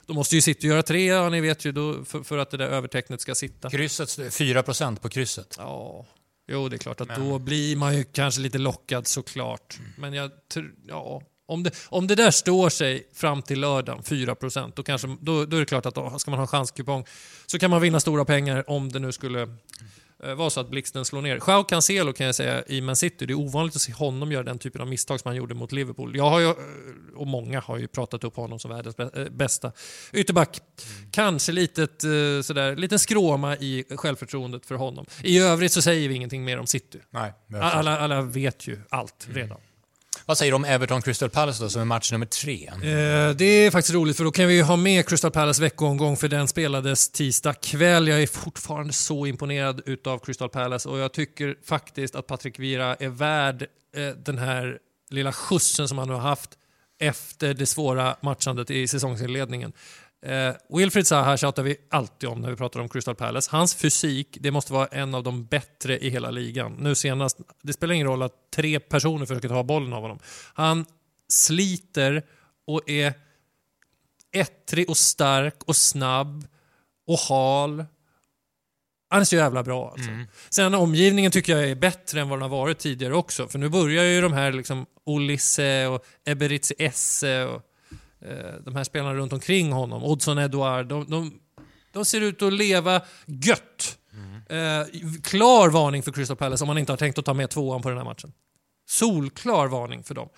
då 0.07 0.15
måste 0.15 0.35
ju 0.35 0.41
City 0.41 0.67
göra 0.67 0.83
tre, 0.83 1.07
ja, 1.07 1.29
ni 1.29 1.41
vet 1.41 1.65
ju, 1.65 1.73
då, 1.73 2.05
för, 2.05 2.23
för 2.23 2.39
att 2.39 2.51
det 2.51 2.57
där 2.57 2.69
övertecknet 2.69 3.21
ska 3.21 3.35
sitta. 3.35 3.71
Krysset, 3.71 4.09
4% 4.09 4.97
på 4.97 5.09
krysset. 5.09 5.55
Ja, 5.59 6.07
jo 6.49 6.69
det 6.69 6.77
är 6.77 6.79
klart 6.79 7.01
att 7.01 7.09
Men- 7.09 7.21
då 7.21 7.39
blir 7.39 7.77
man 7.77 7.97
ju 7.97 8.05
kanske 8.05 8.41
lite 8.41 8.59
lockad 8.59 9.07
såklart. 9.07 9.79
Men 9.99 10.13
jag 10.13 10.31
ja, 10.89 11.23
om 11.47 11.63
det, 11.63 11.71
om 11.89 12.07
det 12.07 12.15
där 12.15 12.31
står 12.31 12.69
sig 12.69 13.09
fram 13.15 13.43
till 13.43 13.61
lördagen, 13.61 14.03
4%, 14.03 14.73
då, 14.77 14.83
kanske, 14.83 15.17
då, 15.21 15.45
då 15.47 15.57
är 15.57 15.61
det 15.61 15.67
klart 15.67 15.87
att 15.87 15.95
då 15.95 16.19
ska 16.19 16.31
man 16.31 16.39
ha 16.39 16.45
en 16.45 16.49
chanskupong 16.49 17.05
så 17.47 17.59
kan 17.59 17.71
man 17.71 17.81
vinna 17.81 18.01
stora 18.01 18.25
pengar 18.25 18.71
om 18.71 18.93
det 18.93 18.99
nu 18.99 19.13
skulle 19.13 19.57
vara 20.23 20.51
så 20.51 20.61
att 20.61 20.69
blixten 20.69 21.05
slår 21.05 21.23
ner. 21.23 21.41
Joao 21.49 21.65
Cancelo 21.65 22.13
kan 22.13 22.27
jag 22.27 22.35
säga 22.35 22.65
i 22.67 22.81
Man 22.81 22.97
City, 22.97 23.27
det 23.27 23.33
är 23.33 23.39
ovanligt 23.39 23.77
att 23.77 23.83
se 23.83 23.93
honom 23.93 24.33
göra 24.33 24.43
den 24.43 24.59
typen 24.59 24.81
av 24.81 24.89
misstag 24.89 25.21
som 25.21 25.29
han 25.29 25.37
gjorde 25.37 25.55
mot 25.55 25.73
Liverpool. 25.73 26.17
Jag 26.17 26.31
har 26.31 26.41
ju, 26.41 26.47
eh, 26.47 26.55
och 27.15 27.27
många 27.27 27.61
har 27.61 27.79
ju 27.79 27.89
pratat 27.89 28.25
upp 28.25 28.37
honom 28.37 28.59
som 28.59 28.71
världens 28.71 28.99
eh, 28.99 29.29
bästa 29.31 29.73
ytterback. 30.13 30.61
Kanske 31.11 31.53
litet, 31.53 32.05
eh, 32.05 32.11
sådär, 32.43 32.77
liten 32.77 32.99
skråma 32.99 33.57
i 33.57 33.85
självförtroendet 33.97 34.67
för 34.67 34.75
honom. 34.75 35.07
I 35.23 35.39
övrigt 35.39 35.73
så 35.73 35.83
säger 35.83 36.09
vi 36.09 36.15
ingenting 36.15 36.45
mer 36.45 36.59
om 36.59 36.67
City. 36.67 36.99
Nej. 37.11 37.33
Alla, 37.61 37.99
alla 37.99 38.23
vet 38.23 38.69
ju 38.69 38.79
allt 38.89 39.29
redan. 39.31 39.59
Vad 40.27 40.39
säger 40.39 40.53
du 40.53 40.57
om 40.57 40.65
Everton 40.65 41.03
Crystal 41.03 41.31
Palace 41.31 41.65
då, 41.65 41.71
som 41.71 41.81
är 41.81 41.85
match 41.85 42.13
nummer 42.13 42.27
tre? 42.27 42.67
Eh, 42.69 43.37
det 43.37 43.45
är 43.45 43.71
faktiskt 43.71 43.95
roligt 43.95 44.17
för 44.17 44.25
då 44.25 44.31
kan 44.31 44.49
vi 44.49 44.55
ju 44.55 44.63
ha 44.63 44.77
med 44.77 45.09
Crystal 45.09 45.31
Palace 45.31 45.63
veckoomgång 45.63 46.17
för 46.17 46.29
den 46.29 46.49
spelades 46.49 47.11
tisdag 47.11 47.55
kväll. 47.55 48.09
Jag 48.09 48.23
är 48.23 48.27
fortfarande 48.27 48.93
så 48.93 49.27
imponerad 49.27 49.81
utav 49.87 50.19
Crystal 50.19 50.49
Palace 50.49 50.89
och 50.89 50.99
jag 50.99 51.13
tycker 51.13 51.57
faktiskt 51.65 52.15
att 52.15 52.27
Patrick 52.27 52.59
Vira 52.59 52.95
är 52.95 53.09
värd 53.09 53.63
eh, 53.97 54.09
den 54.25 54.39
här 54.39 54.79
lilla 55.11 55.33
skjutsen 55.33 55.89
som 55.89 55.99
han 55.99 56.09
nu 56.09 56.15
har 56.15 56.21
haft 56.21 56.51
efter 57.01 57.55
det 57.55 57.67
svåra 57.67 58.17
matchandet 58.21 58.71
i 58.71 58.89
säsongsinledningen. 58.89 59.73
Eh, 60.27 60.55
Wilfried 60.69 61.07
Zaha 61.07 61.37
tjatar 61.37 61.63
vi 61.63 61.77
alltid 61.91 62.29
om 62.29 62.41
när 62.41 62.51
vi 62.51 62.57
pratar 62.57 62.81
om 62.81 62.89
Crystal 62.89 63.15
Palace. 63.15 63.49
Hans 63.53 63.75
fysik, 63.75 64.39
det 64.41 64.51
måste 64.51 64.73
vara 64.73 64.87
en 64.87 65.15
av 65.15 65.23
de 65.23 65.45
bättre 65.45 65.99
i 65.99 66.11
hela 66.11 66.31
ligan. 66.31 66.77
Nu 66.79 66.95
senast, 66.95 67.39
det 67.63 67.73
spelar 67.73 67.95
ingen 67.95 68.07
roll 68.07 68.23
att 68.23 68.51
tre 68.55 68.81
personer 68.81 69.27
försöker 69.27 69.49
ta 69.49 69.63
bollen 69.63 69.93
av 69.93 70.03
honom. 70.03 70.19
Han 70.55 70.87
sliter 71.29 72.23
och 72.67 72.91
är 72.91 73.15
ettrig 74.33 74.91
och 74.91 74.97
stark 74.97 75.63
och 75.65 75.77
snabb 75.77 76.47
och 77.07 77.19
hal. 77.19 77.85
Han 79.11 79.21
är 79.21 79.25
så 79.25 79.37
jävla 79.37 79.63
bra 79.63 79.91
alltså. 79.91 80.11
Sen 80.51 80.75
omgivningen 80.75 81.33
tycker 81.33 81.57
jag 81.57 81.71
är 81.71 81.75
bättre 81.75 82.21
än 82.21 82.29
vad 82.29 82.39
den 82.39 82.43
har 82.43 82.59
varit 82.59 82.79
tidigare 82.79 83.15
också. 83.15 83.49
För 83.49 83.59
nu 83.59 83.69
börjar 83.69 84.05
ju 84.05 84.21
de 84.21 84.33
här 84.33 84.53
liksom 84.53 84.87
Olisse 85.05 85.87
och 85.87 86.07
Eberitzi 86.25 86.75
Esse 86.79 87.45
och 87.45 87.63
Eh, 88.25 88.55
de 88.65 88.77
här 88.77 88.85
spelarna 88.85 89.15
runt 89.15 89.33
omkring 89.33 89.73
honom, 89.73 90.05
Oddson 90.05 90.39
Edouard, 90.39 90.87
de, 90.87 91.11
de, 91.11 91.41
de 91.93 92.05
ser 92.05 92.21
ut 92.21 92.43
att 92.43 92.53
leva 92.53 93.01
gött. 93.27 93.99
Eh, 94.49 94.87
klar 95.23 95.71
varning 95.71 96.03
för 96.03 96.13
Crystal 96.13 96.37
Palace 96.37 96.65
om 96.65 96.69
man 96.69 96.79
inte 96.79 96.93
har 96.93 96.97
tänkt 96.97 97.19
att 97.19 97.25
ta 97.25 97.35
med 97.35 97.51
tvåan 97.51 97.83
på 97.83 97.89
den 97.89 97.99
här 97.99 98.05
matchen. 98.05 98.33
Solklar 98.89 99.67
varning 99.67 100.03
för 100.03 100.15
dem. 100.15 100.29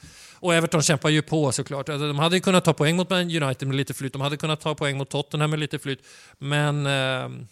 Och 0.40 0.54
Everton 0.54 0.82
kämpar 0.82 1.08
ju 1.08 1.22
på 1.22 1.52
såklart. 1.52 1.88
Alltså, 1.88 2.06
de 2.06 2.18
hade 2.18 2.36
ju 2.36 2.40
kunnat 2.40 2.64
ta 2.64 2.72
poäng 2.72 2.96
mot 2.96 3.10
Man 3.10 3.20
United 3.20 3.68
med 3.68 3.76
lite 3.76 3.94
flyt. 3.94 4.12
De 4.12 4.22
hade 4.22 4.36
kunnat 4.36 4.60
ta 4.60 4.74
poäng 4.74 4.98
mot 4.98 5.10
Tottenham 5.10 5.50
med 5.50 5.58
lite 5.58 5.78
flyt. 5.78 6.06
Men... 6.38 6.86
Eh, 6.86 7.46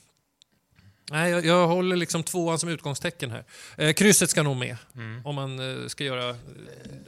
nej, 1.12 1.31
jag, 1.31 1.45
jag 1.47 1.66
håller 1.66 1.97
liksom 1.97 2.23
tvåan 2.23 2.59
som 2.59 2.69
utgångstecken 2.69 3.31
här. 3.31 3.45
Eh, 3.76 3.92
krysset 3.92 4.31
ska 4.31 4.42
nog 4.42 4.57
med. 4.57 4.76
Om 5.25 5.35
man 5.35 5.83
eh, 5.83 5.87
ska 5.87 6.04
göra 6.04 6.31
eh, 6.31 6.37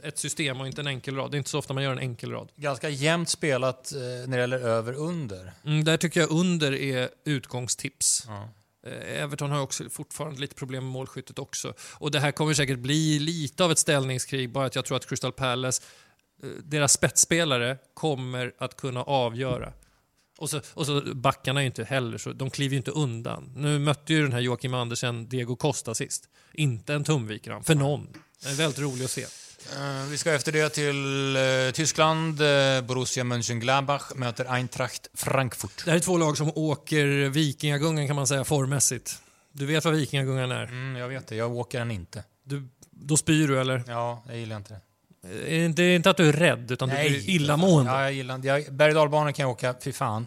ett 0.03 0.17
system 0.17 0.61
och 0.61 0.67
inte 0.67 0.81
en 0.81 0.87
enkel 0.87 1.15
rad. 1.15 1.31
Det 1.31 1.35
är 1.35 1.37
inte 1.37 1.49
så 1.49 1.59
ofta 1.59 1.73
man 1.73 1.83
gör 1.83 1.91
en 1.91 1.99
enkel 1.99 2.31
rad. 2.31 2.51
Ganska 2.55 2.89
jämnt 2.89 3.29
spelat 3.29 3.91
eh, 3.91 3.99
när 3.99 4.37
det 4.37 4.41
gäller 4.41 4.59
över-under. 4.59 5.51
Mm, 5.65 5.83
där 5.83 5.97
tycker 5.97 6.19
jag 6.19 6.31
under 6.31 6.73
är 6.73 7.09
utgångstips. 7.25 8.23
Ja. 8.27 8.49
Eh, 8.85 9.23
Everton 9.23 9.51
har 9.51 9.61
också 9.61 9.89
fortfarande 9.89 10.41
lite 10.41 10.55
problem 10.55 10.83
med 10.83 10.91
målskyttet 10.91 11.39
också. 11.39 11.73
Och 11.93 12.11
det 12.11 12.19
här 12.19 12.31
kommer 12.31 12.53
säkert 12.53 12.79
bli 12.79 13.19
lite 13.19 13.63
av 13.63 13.71
ett 13.71 13.79
ställningskrig, 13.79 14.51
bara 14.51 14.65
att 14.65 14.75
jag 14.75 14.85
tror 14.85 14.97
att 14.97 15.09
Crystal 15.09 15.31
Palace, 15.31 15.83
eh, 16.43 16.49
deras 16.63 16.93
spetsspelare, 16.93 17.77
kommer 17.93 18.53
att 18.57 18.77
kunna 18.77 19.03
avgöra. 19.03 19.73
Och 20.37 20.49
så, 20.49 20.61
och 20.73 20.85
så 20.85 21.01
backarna 21.15 21.59
är 21.59 21.61
ju 21.61 21.67
inte 21.67 21.83
heller 21.83 22.17
så, 22.17 22.33
de 22.33 22.49
kliver 22.49 22.71
ju 22.71 22.77
inte 22.77 22.91
undan. 22.91 23.51
Nu 23.55 23.79
mötte 23.79 24.13
ju 24.13 24.21
den 24.21 24.33
här 24.33 24.39
Joakim 24.39 24.73
Andersen 24.73 25.29
Diego 25.29 25.55
Costa 25.55 25.95
sist. 25.95 26.29
Inte 26.53 26.93
en 26.93 27.03
tumvikram, 27.03 27.63
för 27.63 27.75
någon. 27.75 28.07
Det 28.43 28.49
är 28.49 28.55
väldigt 28.55 28.79
roligt 28.79 29.05
att 29.05 29.11
se. 29.11 29.25
Eh, 29.73 30.05
vi 30.09 30.17
ska 30.17 30.33
efter 30.33 30.51
det 30.51 30.69
till 30.69 31.35
eh, 31.35 31.41
Tyskland. 31.73 32.41
Eh, 32.41 32.81
Borussia 32.81 33.23
Mönchengladbach 33.23 34.11
möter 34.15 34.45
Eintracht 34.45 35.07
Frankfurt. 35.13 35.85
Det 35.85 35.91
här 35.91 35.97
är 35.97 36.01
två 36.01 36.17
lag 36.17 36.37
som 36.37 36.51
åker 36.55 37.29
Vikingagungan 37.29 38.07
kan 38.07 38.15
man 38.15 38.27
säga 38.27 38.43
formmässigt. 38.43 39.21
Du 39.51 39.65
vet 39.65 39.85
vad 39.85 39.93
Vikingagungan 39.93 40.51
är? 40.51 40.63
Mm, 40.63 40.95
jag 40.95 41.07
vet 41.07 41.27
det, 41.27 41.35
jag 41.35 41.55
åker 41.55 41.79
den 41.79 41.91
inte. 41.91 42.23
Du, 42.43 42.67
då 42.91 43.17
spyr 43.17 43.47
du 43.47 43.59
eller? 43.59 43.83
Ja, 43.87 44.23
jag 44.27 44.37
gillar 44.37 44.57
inte 44.57 44.73
det. 44.73 44.79
Eh, 45.25 45.69
Det 45.71 45.83
är 45.83 45.95
inte 45.95 46.09
att 46.09 46.17
du 46.17 46.29
är 46.29 46.33
rädd 46.33 46.71
utan 46.71 46.89
du 46.89 46.95
blir 46.95 47.29
illamående. 47.29 47.91
Ja, 47.91 48.01
jag 48.01 48.13
gillar. 48.13 48.39
Jag- 48.45 48.73
Berg 48.73 48.95
och 48.97 49.11
kan 49.11 49.33
jag 49.43 49.49
åka, 49.49 49.75
fy 49.83 49.91
fan, 49.91 50.25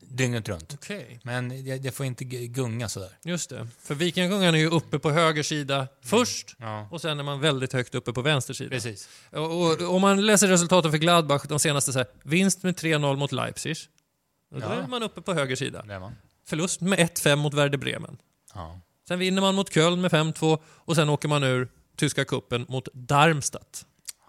dygnet 0.00 0.48
runt. 0.48 0.74
Okej, 0.74 1.20
Men 1.22 1.48
det, 1.64 1.78
det 1.78 1.92
får 1.92 2.06
inte 2.06 2.24
gunga 2.24 2.88
sådär. 2.88 3.10
just 3.24 3.50
det. 3.50 3.68
För 3.82 3.94
Vikingagungan 3.94 4.54
är 4.54 4.58
ju 4.58 4.70
uppe 4.70 4.98
på 4.98 5.10
höger 5.10 5.42
sida 5.42 5.88
först 6.04 6.56
Ja, 6.58 6.88
och 6.90 7.00
sen 7.00 7.18
är 7.18 7.22
man 7.22 7.40
väldigt 7.40 7.72
högt 7.72 7.94
uppe 7.94 8.12
på 8.12 8.22
vänster 8.22 8.54
sida. 8.54 8.70
precis. 8.70 9.08
Och, 9.32 9.94
om 9.94 10.00
man 10.00 10.26
läser 10.26 10.48
resultaten 10.48 10.90
för 10.90 10.98
Gladbach 10.98 11.42
de 11.48 11.58
senaste, 11.58 11.92
så 11.92 11.98
här, 11.98 12.08
vinst 12.22 12.62
med 12.62 12.76
3-0 12.76 13.16
mot 13.16 13.32
Leipzig. 13.32 13.76
Då 14.54 14.60
Ja. 14.60 14.66
är 14.74 14.86
man 14.86 15.02
uppe 15.02 15.20
på 15.20 15.34
höger 15.34 15.56
sida. 15.56 15.84
Är. 15.88 16.12
Förlust 16.48 16.80
med 16.80 16.98
1-5 17.00 17.36
mot 17.38 17.54
Werder 17.54 17.78
Bremen. 17.78 18.16
Ja. 18.54 18.80
Sen 19.08 19.18
vinner 19.18 19.40
man 19.40 19.54
mot 19.54 19.72
Köln 19.74 20.00
med 20.00 20.10
5-2 20.10 20.58
och 20.66 20.94
sen 20.96 21.08
åker 21.08 21.28
man 21.28 21.42
ur 21.42 21.68
tyska 21.96 22.24
kuppen 22.24 22.66
mot 22.68 22.88
Darmstadt. 22.94 23.86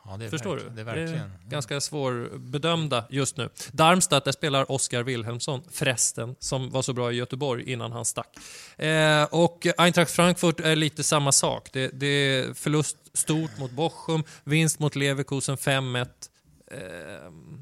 Ja, 0.10 0.18
det 0.18 0.26
är 0.26 0.30
Förstår 0.30 0.56
verk- 0.56 0.64
du? 0.70 0.76
Det 0.76 0.82
är 0.82 0.86
verkligen. 0.86 1.32
ganska 1.46 1.82
svårbedömda 1.82 3.06
just 3.10 3.38
nu. 3.38 3.50
Darmstadt, 3.72 4.26
där 4.26 4.32
spelar 4.32 4.72
Oskar 4.72 5.04
Wilhelmsson, 5.04 5.64
förresten, 5.72 6.36
som 6.40 6.70
var 6.70 6.82
så 6.82 6.94
bra 6.94 7.12
i 7.12 7.16
Göteborg 7.16 7.72
innan 7.72 7.92
han 7.92 8.06
stack. 8.06 8.38
Eh, 8.78 9.24
och 9.24 9.68
Eintracht 9.78 10.12
Frankfurt 10.12 10.60
är 10.60 10.76
lite 10.76 11.04
samma 11.04 11.32
sak. 11.32 11.70
Det, 11.74 11.88
det 11.94 12.08
är 12.08 12.54
förlust 12.54 12.98
stort 13.14 13.58
mot 13.60 13.72
Bochum, 13.72 14.24
vinst 14.44 14.80
mot 14.80 14.96
Leverkusen 14.96 15.58
5-1. 15.58 16.08
Eh, 16.72 16.80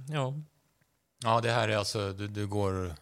ja. 0.09 0.33
Ja, 1.23 1.41
det 1.41 1.51
här 1.51 1.69
är 1.69 1.77
alltså, 1.77 2.13
du, 2.13 2.27
du 2.27 2.47
går... 2.47 2.95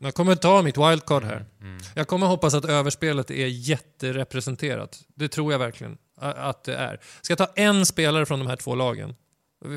Jag 0.00 0.14
kommer 0.14 0.34
ta 0.36 0.62
mitt 0.62 0.78
wildcard 0.78 1.24
här. 1.24 1.44
Mm. 1.60 1.78
Jag 1.94 2.08
kommer 2.08 2.26
hoppas 2.26 2.54
att 2.54 2.64
överspelet 2.64 3.30
är 3.30 3.46
jätterepresenterat. 3.46 5.00
Det 5.14 5.28
tror 5.28 5.52
jag 5.52 5.58
verkligen 5.58 5.98
att 6.20 6.64
det 6.64 6.76
är. 6.76 7.00
Ska 7.22 7.30
jag 7.32 7.38
ta 7.38 7.48
en 7.56 7.86
spelare 7.86 8.26
från 8.26 8.38
de 8.38 8.48
här 8.48 8.56
två 8.56 8.74
lagen? 8.74 9.14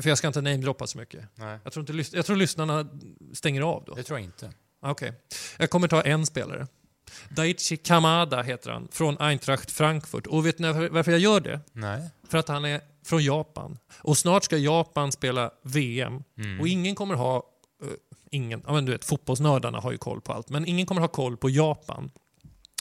För 0.02 0.08
jag 0.08 0.18
ska 0.18 0.26
inte 0.26 0.40
namedroppa 0.40 0.86
så 0.86 0.98
mycket. 0.98 1.24
Nej, 1.34 1.58
Jag 1.64 1.72
tror, 1.72 1.90
inte, 1.90 2.16
jag 2.16 2.26
tror 2.26 2.36
lyssnarna 2.36 2.86
stänger 3.32 3.62
av 3.62 3.84
då. 3.86 3.94
det 3.94 4.02
tror 4.02 4.18
jag 4.18 4.24
inte. 4.24 4.52
Okej. 4.82 5.12
Jag 5.58 5.70
kommer 5.70 5.88
ta 5.88 6.02
en 6.02 6.26
spelare. 6.26 6.66
Daichi 7.28 7.76
Kamada 7.76 8.42
heter 8.42 8.70
han, 8.70 8.88
från 8.92 9.16
Eintracht 9.20 9.70
Frankfurt. 9.70 10.26
Och 10.26 10.46
vet 10.46 10.58
ni 10.58 10.66
varför- 10.72 10.88
varför 10.88 11.10
jag 11.10 11.20
gör 11.20 11.40
det? 11.40 11.60
Nej. 11.72 12.08
För 12.28 12.38
att 12.38 12.48
han 12.48 12.64
är 12.64 12.80
från 13.04 13.22
Japan. 13.24 13.78
Och 13.98 14.18
snart 14.18 14.44
ska 14.44 14.56
Japan 14.56 15.12
spela 15.12 15.50
VM. 15.62 16.22
Mm. 16.38 16.60
Och 16.60 16.68
ingen 16.68 16.94
kommer 16.94 17.14
ha... 17.14 17.36
eh, 17.82 17.88
ingen, 18.30 18.62
ja 18.66 18.72
men 18.72 18.84
du 18.84 18.92
vet, 18.92 19.04
fotbollsnördarna 19.04 19.80
har 19.80 19.92
ju 19.92 19.98
koll 19.98 20.20
på 20.20 20.32
allt. 20.32 20.48
Men 20.48 20.66
ingen 20.68 20.86
kommer 20.86 21.00
ha 21.00 21.08
koll 21.08 21.36
på 21.36 21.50
Japan. 21.50 22.10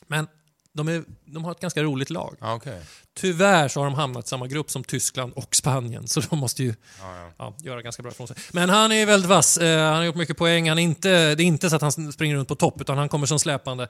Men 0.07 0.27
de, 0.73 0.87
är, 0.87 1.03
de 1.25 1.43
har 1.43 1.51
ett 1.51 1.59
ganska 1.59 1.83
roligt 1.83 2.09
lag. 2.09 2.35
Okej. 2.41 2.81
Tyvärr 3.19 3.67
så 3.67 3.79
har 3.79 3.85
de 3.85 3.93
hamnat 3.93 4.25
i 4.25 4.27
samma 4.27 4.47
grupp 4.47 4.71
som 4.71 4.83
Tyskland 4.83 5.33
och 5.33 5.55
Spanien. 5.55 6.07
Så 6.07 6.19
de 6.19 6.39
måste 6.39 6.63
ju 6.63 6.75
Ja, 7.01 7.15
ja. 7.15 7.31
ja, 7.37 7.55
göra 7.59 7.81
ganska 7.81 8.03
bra 8.03 8.11
ifrån 8.11 8.27
sig. 8.27 8.37
Men 8.51 8.69
han 8.69 8.91
är 8.91 9.05
väldigt 9.05 9.29
vass. 9.29 9.57
Eh, 9.57 9.85
han 9.85 9.95
har 9.95 10.03
gjort 10.03 10.15
mycket 10.15 10.37
poäng. 10.37 10.69
Han 10.69 10.79
inte, 10.79 11.35
det 11.35 11.43
är 11.43 11.45
inte 11.45 11.69
så 11.69 11.75
att 11.75 11.81
han 11.81 12.11
springer 12.11 12.35
runt 12.35 12.47
på 12.47 12.55
topp, 12.55 12.81
utan 12.81 12.97
han 12.97 13.09
kommer 13.09 13.25
som 13.27 13.39
släpande. 13.39 13.87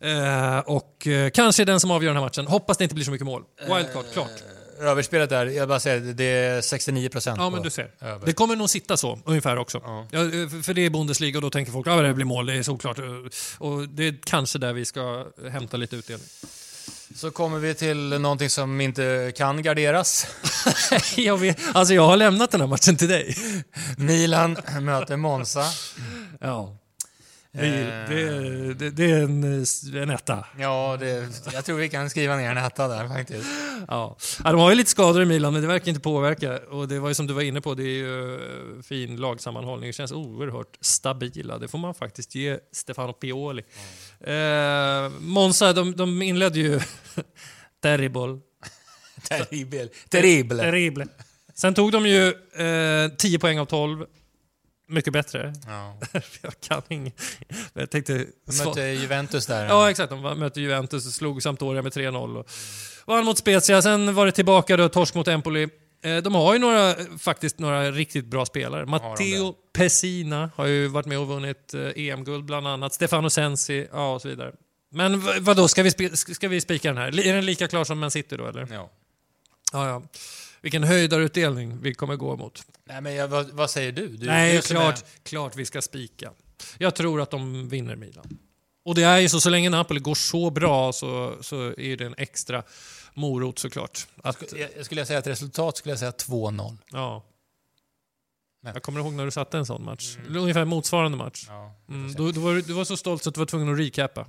Eh, 0.00 0.58
och 0.58 1.06
eh, 1.06 1.30
kanske 1.30 1.62
är 1.62 1.66
den 1.66 1.80
som 1.80 1.90
avgör 1.90 2.10
den 2.10 2.16
här 2.16 2.24
matchen. 2.24 2.46
Hoppas 2.46 2.76
det 2.76 2.84
inte 2.84 2.94
blir 2.94 3.04
så 3.04 3.10
mycket 3.10 3.26
mål. 3.26 3.42
Wildcard, 3.60 4.04
klart. 4.12 4.42
Överspelet 4.80 5.30
där, 5.30 5.46
jag 5.46 5.68
bara 5.68 5.80
säger, 5.80 6.00
det 6.00 6.24
är 6.24 6.60
69 6.60 7.08
procent 7.08 7.38
Ja, 7.38 7.50
men 7.50 7.62
du 7.62 7.70
ser. 7.70 7.90
över. 8.00 8.26
Det 8.26 8.32
kommer 8.32 8.56
nog 8.56 8.70
sitta 8.70 8.96
så, 8.96 9.18
ungefär 9.24 9.56
också. 9.56 9.80
Ja. 9.84 10.06
Ja, 10.10 10.18
för- 10.62 10.74
det 10.74 10.86
är 10.86 10.90
Bundesliga 10.90 11.38
och 11.38 11.42
då 11.42 11.50
tänker 11.50 11.72
folk 11.72 11.86
att 11.86 11.92
ah, 11.92 12.02
det 12.02 12.14
blir 12.14 12.24
mål, 12.24 12.46
det 12.46 12.54
är 12.54 12.62
såklart. 12.62 12.98
Och 13.58 13.88
det 13.88 14.06
är 14.08 14.14
kanske 14.24 14.58
där 14.58 14.72
vi 14.72 14.84
ska 14.84 15.26
hämta 15.50 15.76
lite 15.76 15.96
utdelning. 15.96 16.26
Så 17.14 17.30
kommer 17.30 17.58
vi 17.58 17.74
till 17.74 18.08
någonting 18.20 18.50
som 18.50 18.80
inte 18.80 19.32
kan 19.36 19.62
garderas. 19.62 20.26
jag, 21.16 21.36
vet, 21.38 21.58
alltså 21.72 21.94
jag 21.94 22.06
har 22.06 22.16
lämnat 22.16 22.50
den 22.50 22.60
här 22.60 22.68
matchen 22.68 22.96
till 22.96 23.08
dig. 23.08 23.36
Milan 23.96 24.56
möter 24.80 25.16
Monza. 25.16 25.64
Ja. 26.40 26.76
Det, 27.52 27.66
Eh. 27.66 28.76
det, 28.76 28.90
det, 28.90 29.10
är 29.10 29.22
en, 29.22 29.62
eh, 29.62 30.02
en 30.02 30.10
etta. 30.10 30.44
Ja, 30.58 30.96
det, 31.00 31.28
jag 31.52 31.64
tror 31.64 31.76
vi 31.76 31.88
kan 31.88 32.10
skriva 32.10 32.36
ner 32.36 32.50
en 32.50 32.56
etta 32.58 32.88
där 32.88 33.08
faktiskt. 33.08 33.46
Ja. 33.88 34.16
ja, 34.44 34.50
de 34.52 34.60
har 34.60 34.70
ju 34.70 34.76
lite 34.76 34.90
skador 34.90 35.22
i 35.22 35.26
Milan, 35.26 35.52
men 35.52 35.62
det 35.62 35.68
verkar 35.68 35.88
inte 35.88 36.00
påverka. 36.00 36.58
Och 36.58 36.88
det 36.88 36.98
var 36.98 37.08
ju 37.08 37.14
som 37.14 37.26
du 37.26 37.34
var 37.34 37.42
inne 37.42 37.60
på, 37.60 37.74
det 37.74 37.82
är 37.82 37.86
ju 37.86 38.34
eh, 38.34 38.82
fin 38.82 39.16
lagsammanhållning. 39.16 39.86
Det 39.86 39.92
känns 39.92 40.12
oerhört 40.12 40.78
stabila. 40.80 41.58
Det 41.58 41.68
får 41.68 41.78
man 41.78 41.94
faktiskt 41.94 42.34
ge 42.34 42.58
Stefano 42.72 43.12
Pioli. 43.12 43.62
Eh, 44.20 45.10
Monza, 45.20 45.72
de, 45.72 45.96
de 45.96 46.22
inledde 46.22 46.58
ju 46.58 46.80
terrible. 47.82 48.38
Terrible. 49.28 49.88
Terrible. 50.08 50.62
Terrible. 50.62 51.06
Sen 51.54 51.74
tog 51.74 51.92
de 51.92 52.06
ju 52.06 52.28
eh, 52.64 53.10
10 53.18 53.38
poäng 53.38 53.58
av 53.58 53.64
12. 53.64 54.06
Mycket 54.90 55.12
bättre. 55.12 55.52
Ja. 55.66 55.98
Jag 56.42 56.60
kan 56.60 56.82
inget. 56.88 57.14
Jag 57.72 57.90
tänkte... 57.90 58.12
De 58.46 58.64
mötte 58.64 58.80
Juventus 58.80 59.46
där. 59.46 59.66
Ja, 59.66 59.90
exakt. 59.90 60.10
De 60.10 60.20
mötte 60.38 60.60
Juventus 60.60 61.06
och 61.06 61.12
slog 61.12 61.42
Sampdoria 61.42 61.82
med 61.82 61.92
3-0. 61.92 62.36
Och 62.38 62.46
vann 63.06 63.24
mot 63.24 63.38
Spezia. 63.38 63.82
Sen 63.82 64.14
var 64.14 64.26
det 64.26 64.32
tillbaka 64.32 64.76
då, 64.76 64.88
torsk 64.88 65.14
mot 65.14 65.28
Empoli. 65.28 65.68
Eh, 66.02 66.16
De 66.16 66.34
har 66.34 66.52
ju 66.52 66.58
några, 66.58 66.94
faktiskt 67.18 67.58
några 67.58 67.90
riktigt 67.90 68.24
bra 68.26 68.46
spelare. 68.46 68.86
Matteo 68.86 69.54
Pessina 69.72 70.50
har 70.56 70.66
ju 70.66 70.86
varit 70.88 71.06
med 71.06 71.18
och 71.18 71.26
vunnit 71.28 71.74
eh, 71.74 71.80
EM-guld 72.08 72.44
bland 72.44 72.66
annat. 72.68 72.94
Stefano 72.94 73.30
Sensi, 73.30 73.88
ja 73.92 74.14
och 74.14 74.22
så 74.22 74.28
vidare. 74.28 74.52
Men 74.92 75.20
v- 75.20 75.32
vadå, 75.40 75.68
ska 75.68 75.82
vi, 75.82 75.90
ska 76.16 76.48
vi 76.48 76.60
spika 76.60 76.88
den 76.88 76.96
här? 76.96 77.26
Är 77.26 77.34
den 77.34 77.46
lika 77.46 77.68
klar 77.68 77.84
som 77.84 77.98
Man 77.98 78.10
City 78.10 78.36
då 78.36 78.46
eller? 78.46 78.68
Ja. 78.72 78.90
Ja, 79.72 79.88
ja. 79.88 80.02
Vilken 80.62 80.84
höjdarutdelning 80.84 81.78
vi 81.82 81.94
kommer 81.94 82.16
gå 82.16 82.36
mot. 82.36 82.62
Nej, 82.84 83.00
men 83.00 83.14
jag, 83.14 83.28
vad, 83.28 83.50
vad 83.50 83.70
säger 83.70 83.92
du? 83.92 84.08
du 84.08 84.26
Nej, 84.26 84.56
du 84.56 84.62
klart, 84.62 84.98
är- 84.98 85.04
klart 85.28 85.56
vi 85.56 85.64
ska 85.66 85.82
spika. 85.82 86.32
Jag 86.78 86.94
tror 86.94 87.20
att 87.20 87.30
de 87.30 87.68
vinner 87.68 87.96
Milan. 87.96 88.38
Och 88.84 88.94
det 88.94 89.02
är 89.02 89.18
ju 89.18 89.28
så, 89.28 89.40
så 89.40 89.50
länge 89.50 89.70
Napoli 89.70 90.00
går 90.00 90.14
så 90.14 90.50
bra 90.50 90.92
så, 90.92 91.36
så 91.40 91.56
är 91.80 91.96
det 91.96 92.06
en 92.06 92.14
extra 92.18 92.62
morot 93.14 93.58
såklart. 93.58 94.06
Att, 94.22 94.52
Jag, 94.56 94.70
jag 94.76 94.84
skulle 94.84 95.06
säga 95.06 95.18
ett 95.18 95.26
resultat 95.26 95.76
skulle 95.76 95.92
jag 95.92 95.98
säga 95.98 96.10
2-0. 96.10 96.76
ja. 96.92 97.24
Men- 98.62 98.72
Jag 98.74 98.82
kommer 98.82 99.00
ihåg 99.00 99.12
när 99.12 99.24
du 99.24 99.30
satte 99.30 99.58
en 99.58 99.66
sån 99.66 99.84
match. 99.84 100.16
Ungefär 100.28 100.64
motsvarande 100.64 101.18
match. 101.18 101.44
Ja, 101.48 101.74
Mm, 101.88 102.12
då, 102.14 102.32
då 102.32 102.40
var 102.40 102.54
du, 102.54 102.62
du 102.62 102.72
var 102.72 102.84
så 102.84 102.96
stolt 102.96 103.22
så 103.22 103.28
att 103.28 103.34
du 103.34 103.38
var 103.38 103.46
tvungen 103.46 103.72
att 103.72 103.78
recappa. 103.78 104.26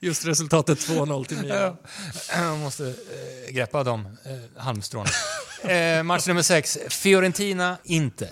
Just 0.00 0.26
resultatet 0.26 0.78
2-0 0.78 1.24
till 1.24 1.38
Milan. 1.38 1.76
Jag 2.34 2.58
måste 2.58 2.86
eh, 2.88 3.52
greppa 3.54 3.84
de 3.84 4.06
eh, 4.06 4.62
halmstråna. 4.62 5.10
eh, 5.64 6.02
match 6.02 6.26
nummer 6.26 6.42
6, 6.42 6.78
Fiorentina-Inter. 6.88 8.30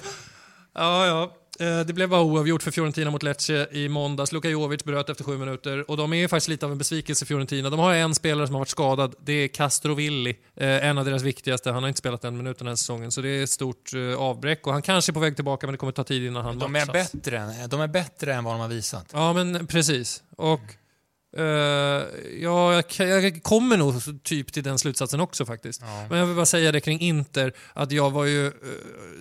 Ja, 0.74 1.06
ja. 1.06 1.34
Eh, 1.66 1.80
Det 1.80 1.92
blev 1.92 2.08
bara 2.08 2.20
oavgjort 2.20 2.62
för 2.62 2.70
Fiorentina 2.70 3.10
mot 3.10 3.22
Lecce 3.22 3.68
i 3.72 3.88
måndags. 3.88 4.32
Luka 4.32 4.48
Jovic 4.48 4.84
bröt 4.84 5.10
efter 5.10 5.24
sju 5.24 5.38
minuter 5.38 5.90
och 5.90 5.96
de 5.96 6.12
är 6.12 6.16
ju 6.16 6.28
faktiskt 6.28 6.48
lite 6.48 6.66
av 6.66 6.72
en 6.72 6.78
besvikelse 6.78 7.26
Fiorentina. 7.26 7.70
De 7.70 7.80
har 7.80 7.94
en 7.94 8.14
spelare 8.14 8.46
som 8.46 8.54
har 8.54 8.60
varit 8.60 8.68
skadad. 8.68 9.14
Det 9.24 9.32
är 9.32 9.48
Castrovilli, 9.48 10.36
eh, 10.56 10.86
en 10.86 10.98
av 10.98 11.04
deras 11.04 11.22
viktigaste. 11.22 11.70
Han 11.70 11.82
har 11.82 11.88
inte 11.88 11.98
spelat 11.98 12.24
en 12.24 12.36
minut 12.36 12.58
den 12.58 12.68
här 12.68 12.74
säsongen 12.74 13.12
så 13.12 13.20
det 13.20 13.28
är 13.28 13.42
ett 13.42 13.50
stort 13.50 13.94
eh, 13.94 14.18
avbräck 14.18 14.66
och 14.66 14.72
han 14.72 14.82
kanske 14.82 15.10
är 15.10 15.14
på 15.14 15.20
väg 15.20 15.34
tillbaka 15.36 15.66
men 15.66 15.72
det 15.72 15.78
kommer 15.78 15.92
ta 15.92 16.04
tid 16.04 16.26
innan 16.26 16.44
han 16.44 16.58
De 16.58 16.76
är, 16.76 16.86
matchas. 16.86 17.12
bättre, 17.12 17.38
än- 17.38 17.68
de 17.68 17.80
är 17.80 17.88
bättre 17.88 18.34
än 18.34 18.44
vad 18.44 18.54
de 18.54 18.60
har 18.60 18.68
visat. 18.68 19.06
Ja, 19.12 19.32
men 19.32 19.66
precis. 19.66 20.22
Och 20.36 20.60
eh, 21.38 21.44
ja, 22.42 22.82
jag, 22.98 23.22
jag 23.22 23.42
kommer 23.42 23.76
nog 23.76 24.22
typ 24.22 24.52
till 24.52 24.62
den 24.62 24.78
slutsatsen 24.78 25.20
också 25.20 25.46
faktiskt. 25.46 25.80
Ja. 25.80 26.06
Men 26.10 26.18
jag 26.18 26.26
vill 26.26 26.36
bara 26.36 26.46
säga 26.46 26.72
det 26.72 26.80
kring 26.80 27.00
Inter, 27.00 27.52
att 27.72 27.92
jag 27.92 28.10
var 28.10 28.24
ju, 28.24 28.46
eh, 28.46 28.52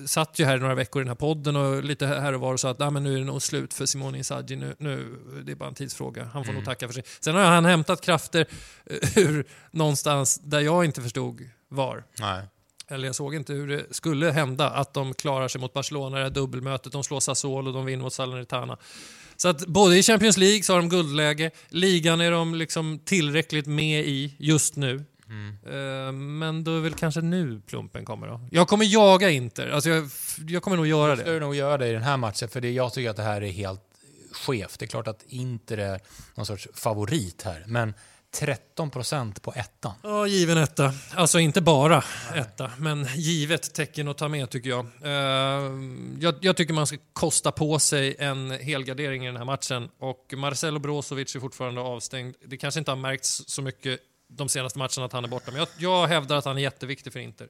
satt 0.06 0.40
ju 0.40 0.46
här 0.46 0.58
i 0.58 0.60
några 0.60 0.76
veckor 0.76 1.02
i 1.02 1.04
den 1.04 1.10
här 1.10 1.16
podden 1.16 1.56
och 1.56 1.84
lite 1.84 2.08
här 2.08 2.34
och 2.34 2.42
var 2.42 2.54
och 2.54 2.60
sa 2.60 2.70
att 2.70 2.82
ah, 2.82 2.90
men 2.90 3.04
nu 3.04 3.14
är 3.14 3.18
det 3.18 3.26
nog 3.26 3.42
slut 3.42 3.74
för 3.74 3.86
Simone 3.86 4.18
Inzaghi, 4.18 4.56
nu, 4.56 4.76
nu, 4.80 5.16
det 5.46 5.52
är 5.52 5.56
bara 5.56 5.70
en 5.70 5.76
tidsfråga. 5.76 6.30
Han 6.34 6.46
får 6.46 6.54
nog 6.54 6.66
tacka 6.66 6.88
för 6.88 6.94
sig. 6.94 7.04
Sen 7.20 7.36
har 7.36 7.44
han 7.44 7.66
hämtat 7.66 8.02
krafter 8.02 8.46
eh, 8.86 9.18
ur 9.24 9.46
någonstans 9.72 10.40
där 10.44 10.60
jag 10.60 10.86
inte 10.86 11.02
förstod 11.02 11.50
var. 11.70 12.04
Nej. 12.20 12.44
Eller 12.90 13.06
jag 13.06 13.16
såg 13.16 13.36
inte 13.36 13.54
hur 13.54 13.68
det 13.68 13.86
skulle 13.92 14.32
hända 14.32 14.70
att 14.70 14.94
de 14.94 15.14
klarar 15.14 15.48
sig 15.48 15.62
mot 15.62 15.74
Barcelona 15.74 16.18
i 16.18 16.20
det 16.20 16.24
här 16.24 16.30
dubbelmötet. 16.32 16.92
De 16.92 17.04
slår 17.04 17.20
Sassuolo 17.20 17.72
de 17.72 17.86
vinner 17.86 18.04
mot 18.04 18.14
Salernitana. 18.14 18.78
Så 19.38 19.48
att 19.48 19.68
både 19.68 19.98
i 19.98 20.04
Champions 20.04 20.38
League 20.38 20.64
så 20.64 20.74
har 20.74 20.80
de 20.80 20.90
guldläge, 20.90 21.52
ligan 21.70 22.22
är 22.22 22.32
de 22.32 22.56
liksom 22.56 23.00
tillräckligt 23.06 23.66
med 23.66 24.06
i 24.06 24.36
just 24.38 24.76
nu. 24.76 25.06
Eh, 25.66 26.12
Men 26.12 26.64
då 26.64 26.78
är 26.78 26.82
väl 26.82 26.94
kanske 26.94 27.22
nu 27.22 27.62
plumpen 27.68 28.06
kommer 28.06 28.28
då. 28.28 28.48
Jag 28.52 28.68
kommer 28.68 28.86
jaga 28.86 29.30
Inter, 29.30 29.70
alltså 29.70 29.90
jag, 29.90 30.10
jag 30.48 30.64
kommer 30.64 30.78
nog 30.78 30.88
göra 30.88 31.10
Jag 31.10 31.18
skulle 31.20 31.34
det. 31.34 31.40
nog 31.40 31.56
göra 31.56 31.78
det 31.78 31.88
i 31.88 31.94
den 31.94 32.02
här 32.04 32.18
matchen, 32.18 32.50
för 32.50 32.62
det, 32.62 32.72
jag 32.72 32.94
tycker 32.94 33.10
att 33.10 33.16
det 33.16 33.24
här 33.24 33.42
är 33.44 33.52
helt 33.52 33.82
skevt. 34.32 34.80
Det 34.80 34.86
är 34.86 34.88
klart 34.88 35.08
att 35.08 35.24
Inter 35.28 35.78
är 35.78 36.00
någon 36.36 36.46
sorts 36.46 36.68
favorit 36.74 37.42
här, 37.46 37.64
men 37.68 37.94
13% 38.36 39.42
på 39.42 39.54
ettan. 39.54 39.94
Ja, 40.04 40.28
given 40.28 40.58
etta. 40.58 40.94
Alltså 41.16 41.40
inte 41.40 41.62
bara 41.62 42.04
etta, 42.36 42.72
men 42.78 43.08
givet 43.16 43.74
tecken 43.74 44.08
att 44.08 44.18
ta 44.18 44.28
med 44.28 44.50
tycker 44.50 44.70
jag. 44.70 44.86
Eh, 45.04 45.72
jag. 46.20 46.36
Jag 46.42 46.58
tycker 46.58 46.74
man 46.74 46.88
ska 46.88 46.98
kosta 47.14 47.52
på 47.52 47.80
sig 47.80 48.16
en 48.20 48.52
helgardering 48.52 49.24
i 49.24 49.28
den 49.28 49.38
här 49.38 49.46
matchen 49.46 49.90
och 50.00 50.34
Marcelo 50.38 50.80
Brozovic 50.80 51.36
är 51.36 51.40
fortfarande 51.40 51.82
avstängd. 51.82 52.36
Det 52.46 52.58
kanske 52.58 52.80
inte 52.80 52.92
har 52.92 52.96
märkts 52.96 53.44
så 53.48 53.62
mycket 53.62 54.00
de 54.30 54.50
senaste 54.50 54.80
matcherna 54.80 55.06
att 55.06 55.14
han 55.14 55.24
är 55.24 55.28
borta, 55.28 55.52
men 55.52 55.60
jag, 55.60 55.68
jag 55.78 56.08
hävdar 56.08 56.38
att 56.38 56.46
han 56.46 56.58
är 56.58 56.62
jätteviktig 56.62 57.14
för 57.14 57.20
Inter. 57.20 57.48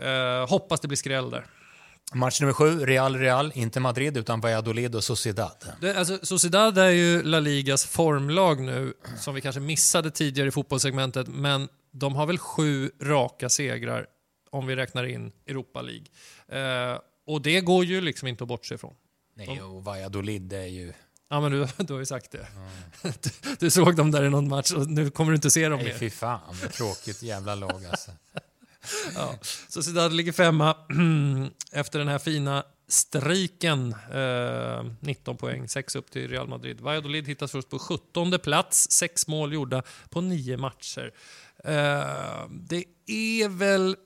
Eh, 0.00 0.48
hoppas 0.48 0.80
det 0.80 0.88
blir 0.88 0.96
skräll 0.96 1.30
där. 1.30 1.46
Match 2.14 2.40
nummer 2.40 2.52
sju, 2.52 2.86
Real-Real, 2.86 3.52
inte 3.54 3.80
Madrid 3.80 4.16
utan 4.16 4.40
Valladolid 4.40 4.94
och 4.94 5.04
Sociedad. 5.04 5.72
Det, 5.80 5.96
alltså, 5.96 6.18
Sociedad 6.22 6.78
är 6.78 6.90
ju 6.90 7.22
La 7.22 7.40
Ligas 7.40 7.84
formlag 7.84 8.60
nu, 8.60 8.94
som 9.20 9.34
vi 9.34 9.40
kanske 9.40 9.60
missade 9.60 10.10
tidigare 10.10 10.48
i 10.48 10.50
fotbollssegmentet, 10.50 11.28
men 11.28 11.68
de 11.92 12.14
har 12.14 12.26
väl 12.26 12.38
sju 12.38 12.90
raka 13.02 13.48
segrar 13.48 14.06
om 14.50 14.66
vi 14.66 14.76
räknar 14.76 15.04
in 15.04 15.32
Europa 15.46 15.82
League. 15.82 16.06
Eh, 16.92 16.98
och 17.26 17.42
det 17.42 17.60
går 17.60 17.84
ju 17.84 18.00
liksom 18.00 18.28
inte 18.28 18.44
att 18.44 18.48
bortse 18.48 18.74
ifrån. 18.74 18.94
Nej, 19.34 19.62
och 19.62 19.84
Valladolid 19.84 20.52
är 20.52 20.66
ju... 20.66 20.92
Ja, 21.28 21.40
men 21.40 21.52
du, 21.52 21.66
du 21.78 21.92
har 21.92 22.00
ju 22.00 22.06
sagt 22.06 22.30
det. 22.32 22.46
Du, 23.22 23.30
du 23.58 23.70
såg 23.70 23.96
dem 23.96 24.10
där 24.10 24.24
i 24.24 24.30
någon 24.30 24.48
match 24.48 24.72
och 24.72 24.90
nu 24.90 25.10
kommer 25.10 25.32
du 25.32 25.36
inte 25.36 25.50
se 25.50 25.68
dem 25.68 25.78
Nej, 25.78 25.88
mer. 25.88 25.98
fy 25.98 26.10
fan. 26.10 26.40
Tråkigt 26.72 27.22
jävla 27.22 27.54
lag 27.54 27.84
alltså. 27.90 28.10
Ja. 29.14 29.34
Sociedad 29.68 30.12
ligger 30.12 30.32
femma 30.32 30.76
efter 31.72 31.98
den 31.98 32.08
här 32.08 32.18
fina 32.18 32.64
striken. 32.88 33.94
Eh, 34.12 34.84
19 35.00 35.36
poäng, 35.36 35.68
6 35.68 35.96
upp 35.96 36.10
till 36.10 36.28
Real 36.28 36.48
Madrid. 36.48 36.80
Valladolid 36.80 37.28
hittas 37.28 37.52
först 37.52 37.68
på 37.68 37.78
17 37.78 38.38
plats, 38.38 38.90
6 38.90 39.26
mål 39.26 39.52
gjorda 39.52 39.82
på 40.10 40.20
9 40.20 40.56
matcher. 40.56 41.12
Eh, 41.64 42.48
det 42.50 42.84
är 43.06 43.48
väl... 43.48 43.96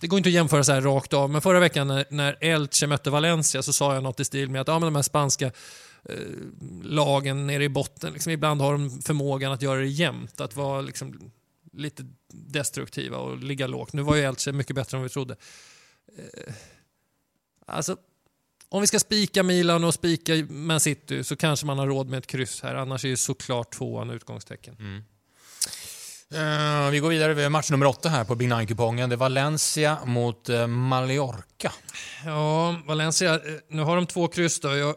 Det 0.00 0.06
går 0.06 0.16
inte 0.16 0.28
att 0.28 0.34
jämföra 0.34 0.64
så 0.64 0.72
här 0.72 0.80
rakt 0.80 1.12
av, 1.12 1.30
men 1.30 1.40
förra 1.40 1.60
veckan 1.60 1.88
när, 1.88 2.04
när 2.10 2.36
Elche 2.40 2.86
mötte 2.86 3.10
Valencia 3.10 3.62
så 3.62 3.72
sa 3.72 3.94
jag 3.94 4.02
något 4.02 4.20
i 4.20 4.24
stil 4.24 4.50
med 4.50 4.60
att 4.60 4.68
ja, 4.68 4.78
men 4.78 4.86
de 4.86 4.94
här 4.96 5.02
spanska 5.02 5.46
eh, 6.08 6.16
lagen 6.82 7.46
nere 7.46 7.64
i 7.64 7.68
botten, 7.68 8.12
liksom, 8.12 8.32
ibland 8.32 8.60
har 8.60 8.72
de 8.72 9.02
förmågan 9.02 9.52
att 9.52 9.62
göra 9.62 9.80
det 9.80 9.86
jämnt, 9.86 10.40
att 10.40 10.56
vara 10.56 10.80
liksom, 10.80 11.30
lite 11.76 12.04
destruktiva 12.32 13.18
och 13.18 13.38
ligga 13.38 13.66
lågt. 13.66 13.92
Nu 13.92 14.02
var 14.02 14.16
ju 14.16 14.22
Elche 14.22 14.52
mycket 14.52 14.76
bättre 14.76 14.96
än 14.96 15.02
vi 15.02 15.08
trodde. 15.08 15.36
Eh, 16.18 16.54
alltså, 17.66 17.96
om 18.68 18.80
vi 18.80 18.86
ska 18.86 18.98
spika 18.98 19.42
Milan 19.42 19.84
och 19.84 19.94
spika 19.94 20.32
Man 20.48 20.80
City 20.80 21.24
så 21.24 21.36
kanske 21.36 21.66
man 21.66 21.78
har 21.78 21.86
råd 21.86 22.08
med 22.08 22.18
ett 22.18 22.26
kryss 22.26 22.62
här. 22.62 22.74
Annars 22.74 23.04
är 23.04 23.08
ju 23.08 23.16
såklart 23.16 23.72
tvåan 23.74 24.10
utgångstecken. 24.10 25.04
Eh, 26.34 26.90
vi 26.90 26.98
går 26.98 27.08
vidare 27.08 27.34
med 27.34 27.52
match 27.52 27.70
nummer 27.70 27.86
åtta 27.86 28.08
här 28.08 28.24
på 28.24 28.34
Big 28.34 28.48
Nine-kupongen. 28.48 29.08
Det 29.08 29.14
är 29.14 29.16
Valencia 29.16 29.98
mot 30.04 30.48
uh, 30.48 30.66
Mallorca. 30.66 31.72
Ja, 32.24 32.76
Valencia, 32.86 33.40
nu 33.68 33.82
har 33.82 33.96
de 33.96 34.06
två 34.06 34.28
kryss 34.28 34.60
då. 34.60 34.76
Jag, 34.76 34.96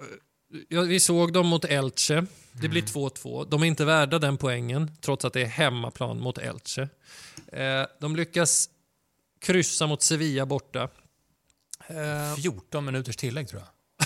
jag, 0.67 0.83
vi 0.83 0.99
såg 0.99 1.33
dem 1.33 1.47
mot 1.47 1.65
Elche. 1.65 2.25
Det 2.61 2.67
blir 2.67 2.81
2-2. 2.81 3.47
De 3.49 3.63
är 3.63 3.67
inte 3.67 3.85
värda 3.85 4.19
den 4.19 4.37
poängen, 4.37 4.91
trots 5.01 5.25
att 5.25 5.33
det 5.33 5.41
är 5.41 5.45
hemmaplan 5.45 6.19
mot 6.19 6.37
Elche. 6.37 6.89
Eh, 7.51 7.85
de 7.99 8.15
lyckas 8.15 8.69
kryssa 9.41 9.87
mot 9.87 10.01
Sevilla 10.01 10.45
borta. 10.45 10.89
Eh, 11.87 12.35
14 12.35 12.85
minuters 12.85 13.15
tillägg 13.15 13.47
tror 13.47 13.61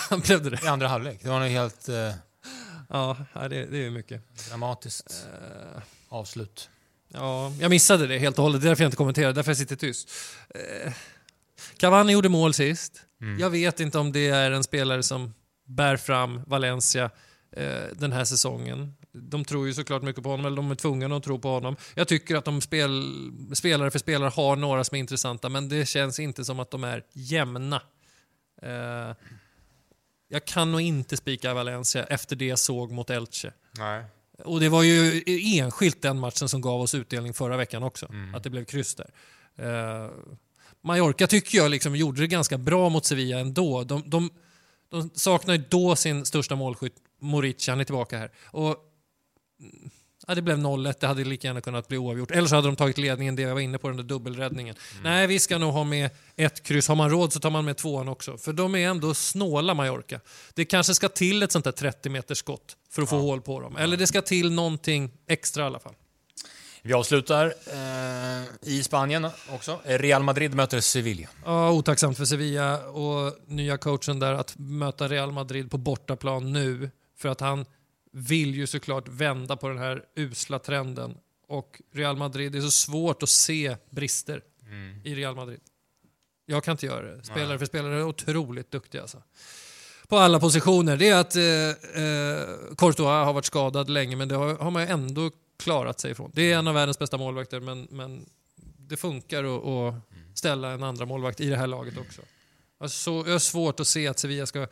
jag. 0.10 0.22
blev 0.24 0.44
det 0.44 0.50
det? 0.50 0.64
I 0.64 0.68
andra 0.68 0.88
halvlek. 0.88 1.20
Det 1.24 1.30
var 1.30 1.40
nog 1.40 1.50
helt 1.50 1.90
eh, 1.90 2.14
Ja, 2.90 3.18
det, 3.34 3.66
det 3.66 3.86
är 3.86 3.90
mycket. 3.90 4.50
dramatiskt 4.50 5.26
Eh, 5.34 5.82
avslut. 6.10 6.70
Ja, 7.08 7.54
jag 7.60 7.70
missade 7.70 8.08
det 8.08 8.18
helt 8.18 8.38
och 8.38 8.44
hållet. 8.44 8.62
Det 8.62 8.68
är 8.68 8.70
därför 8.70 8.84
jag 8.84 8.88
inte 8.88 8.98
kommenterar. 8.98 9.34
Därför 9.34 9.50
jag 9.50 9.58
sitter 9.58 9.76
tyst. 9.76 10.10
Eh, 10.50 10.94
Cavani 11.78 12.14
gjorde 12.14 12.30
mål 12.30 12.54
sist. 12.54 13.02
Jag 13.40 13.50
vet 13.50 13.80
inte 13.80 13.98
om 14.00 14.12
det 14.12 14.30
är 14.30 14.52
en 14.52 14.64
spelare 14.64 15.04
som 15.04 15.34
bär 15.68 15.98
fram 15.98 16.42
Valencia 16.48 17.04
eh, 17.04 17.12
den 17.94 18.12
här 18.12 18.26
säsongen. 18.26 18.94
De 19.12 19.46
tror 19.46 19.68
ju 19.68 19.74
såklart 19.74 20.04
mycket 20.04 20.24
på 20.24 20.30
honom, 20.30 20.46
eller 20.46 20.56
de 20.56 20.72
är 20.72 20.76
tvungna 20.76 21.16
att 21.16 21.24
tro 21.24 21.40
på 21.40 21.50
honom. 21.50 21.76
Jag 21.96 22.08
tycker 22.08 22.36
att 22.36 22.46
de 22.46 22.62
spel, 22.62 23.04
spelare 23.54 23.92
för 23.92 24.00
spelare 24.00 24.30
har 24.30 24.56
några 24.56 24.84
som 24.84 24.96
är 24.96 25.00
intressanta, 25.00 25.50
men 25.50 25.70
det 25.70 25.86
känns 25.86 26.20
inte 26.20 26.46
som 26.46 26.60
att 26.60 26.72
de 26.72 26.84
är 26.84 27.04
jämna. 27.14 27.82
Eh, 28.62 29.16
jag 30.28 30.46
kan 30.46 30.72
nog 30.72 30.82
inte 30.82 31.18
spika 31.18 31.54
Valencia 31.54 32.04
efter 32.04 32.36
det 32.36 32.46
jag 32.46 32.60
såg 32.60 32.92
mot 32.92 33.10
Elche. 33.10 33.52
Nej. 33.78 34.04
Och 34.44 34.60
det 34.60 34.70
var 34.70 34.84
ju 34.84 35.24
enskilt 35.60 36.02
den 36.02 36.20
matchen 36.20 36.50
som 36.50 36.62
gav 36.62 36.82
oss 36.82 36.96
utdelning 36.96 37.34
förra 37.34 37.58
veckan 37.58 37.84
också. 37.84 38.12
Att 38.36 38.44
det 38.44 38.50
blev 38.50 38.66
kryss 38.66 38.96
där. 38.96 39.10
Eh, 39.56 40.10
Mallorca 40.82 41.28
tycker 41.28 41.58
jag 41.58 41.72
liksom 41.72 41.96
gjorde 41.96 42.22
det 42.22 42.28
ganska 42.28 42.58
bra 42.58 42.90
mot 42.90 43.06
Sevilla 43.06 43.40
ändå. 43.40 43.84
De, 43.84 44.04
de, 44.06 44.30
de 44.90 45.10
saknar 45.14 45.54
ju 45.54 45.64
då 45.70 45.96
sin 45.96 46.26
största 46.26 46.56
målskytt, 46.56 46.96
Morici, 47.22 47.72
han 47.72 47.80
är 47.80 47.84
tillbaka 47.84 48.18
här. 48.18 48.32
Och, 48.46 48.76
mm, 49.60 49.90
ja, 50.28 50.36
det 50.36 50.42
blev 50.42 50.58
0-1, 50.58 50.96
det 51.00 51.08
hade 51.08 51.24
lika 51.24 51.48
gärna 51.48 51.62
kunnat 51.62 51.88
bli 51.88 51.98
oavgjort. 51.98 52.32
Eller 52.32 52.48
så 52.48 52.56
hade 52.56 52.68
de 52.68 52.76
tagit 52.76 52.98
ledningen, 52.98 53.36
det 53.36 53.42
jag 53.42 53.54
var 53.54 53.62
inne 53.62 53.78
på, 53.78 53.88
den 53.88 53.98
där 53.98 54.04
dubbelräddningen. 54.04 54.76
Nej, 55.04 55.28
vi 55.28 55.40
ska 55.40 55.58
nog 55.58 55.74
ha 55.74 55.84
med 55.84 56.10
ett 56.36 56.64
kryss. 56.64 56.88
Har 56.88 56.96
man 56.96 57.10
råd 57.10 57.34
så 57.34 57.40
tar 57.40 57.50
man 57.50 57.66
med 57.66 57.78
tvåan 57.78 58.08
också. 58.08 58.38
För 58.38 58.54
de 58.54 58.76
är 58.76 58.90
ändå 58.90 59.14
snåla, 59.14 59.74
Mallorca. 59.74 60.20
Det 60.54 60.66
kanske 60.66 60.94
ska 60.94 61.10
till 61.10 61.44
ett 61.44 61.52
sånt 61.52 61.66
där 61.66 61.72
30 61.72 62.10
meters 62.10 62.38
skott 62.38 62.78
för 62.90 63.02
att 63.02 63.10
få 63.10 63.18
hål 63.18 63.42
på 63.42 63.60
dem. 63.60 63.78
Eller 63.78 63.98
det 63.98 64.08
ska 64.08 64.22
till 64.22 64.52
någonting 64.52 65.12
extra 65.28 65.64
i 65.64 65.66
alla 65.66 65.80
fall. 65.80 65.94
Vi 66.84 66.94
avslutar 66.94 67.54
eh, 67.68 68.72
i 68.72 68.84
Spanien 68.84 69.28
också. 69.50 69.80
Real 69.84 70.24
Madrid 70.24 70.56
möter 70.56 70.80
Sevilla. 70.80 71.28
Ja, 71.46 71.72
otacksamt 71.72 72.18
för 72.18 72.26
Sevilla 72.26 72.86
och 72.88 73.34
nya 73.48 73.78
coachen 73.78 74.20
där 74.20 74.34
att 74.34 74.58
möta 74.58 75.08
Real 75.08 75.32
Madrid 75.32 75.72
på 75.72 75.78
bortaplan 75.78 76.54
nu. 76.54 76.90
För 77.22 77.30
att 77.30 77.40
han 77.40 77.66
vill 78.12 78.56
ju 78.56 78.68
såklart 78.68 79.08
vända 79.08 79.56
på 79.56 79.68
den 79.68 79.78
här 79.78 80.06
usla 80.16 80.60
trenden. 80.60 81.18
Och 81.48 81.82
Real 81.92 82.18
Madrid, 82.18 82.52
det 82.52 82.58
är 82.58 82.62
så 82.62 82.72
svårt 82.72 83.24
att 83.24 83.30
se 83.30 83.78
brister 83.90 84.44
i 85.04 85.16
Real 85.16 85.36
Madrid. 85.36 85.60
Jag 86.46 86.64
kan 86.64 86.72
inte 86.72 86.86
göra 86.86 87.16
det. 87.16 87.24
Spelare 87.24 87.60
för 87.60 87.66
spelare 87.66 87.96
är 87.96 88.04
otroligt 88.04 88.72
duktiga 88.72 89.02
alltså. 89.02 89.24
På 90.08 90.18
alla 90.18 90.40
positioner. 90.40 90.98
Det 90.98 91.10
är 91.10 91.16
att 91.16 91.36
eh, 91.36 92.04
eh, 92.04 92.76
Courtois 92.78 93.08
har 93.08 93.34
varit 93.34 93.46
skadad 93.46 93.90
länge 93.90 94.16
men 94.16 94.28
det 94.28 94.36
har, 94.36 94.56
har 94.56 94.72
man 94.72 94.88
ändå 94.88 95.32
klarat 95.58 96.00
sig 96.00 96.12
ifrån. 96.12 96.32
Det 96.34 96.52
är 96.52 96.58
en 96.58 96.68
av 96.68 96.74
världens 96.74 97.00
bästa 97.00 97.18
målvakter 97.18 97.60
men, 97.60 97.88
men 97.92 98.26
det 98.78 98.98
funkar 98.98 99.44
att, 99.44 99.66
att 99.66 99.96
ställa 100.38 100.72
en 100.72 100.84
andra 100.84 101.06
målvakt 101.06 101.40
i 101.40 101.50
det 101.50 101.58
här 101.58 101.68
laget 101.68 101.98
också. 101.98 102.22
Alltså, 102.78 103.12
jag 103.12 103.32
har 103.32 103.40
svårt 103.40 103.80
att 103.80 103.88
se 103.88 104.08
att 104.08 104.20
Sevilla 104.20 104.46
ska 104.46 104.68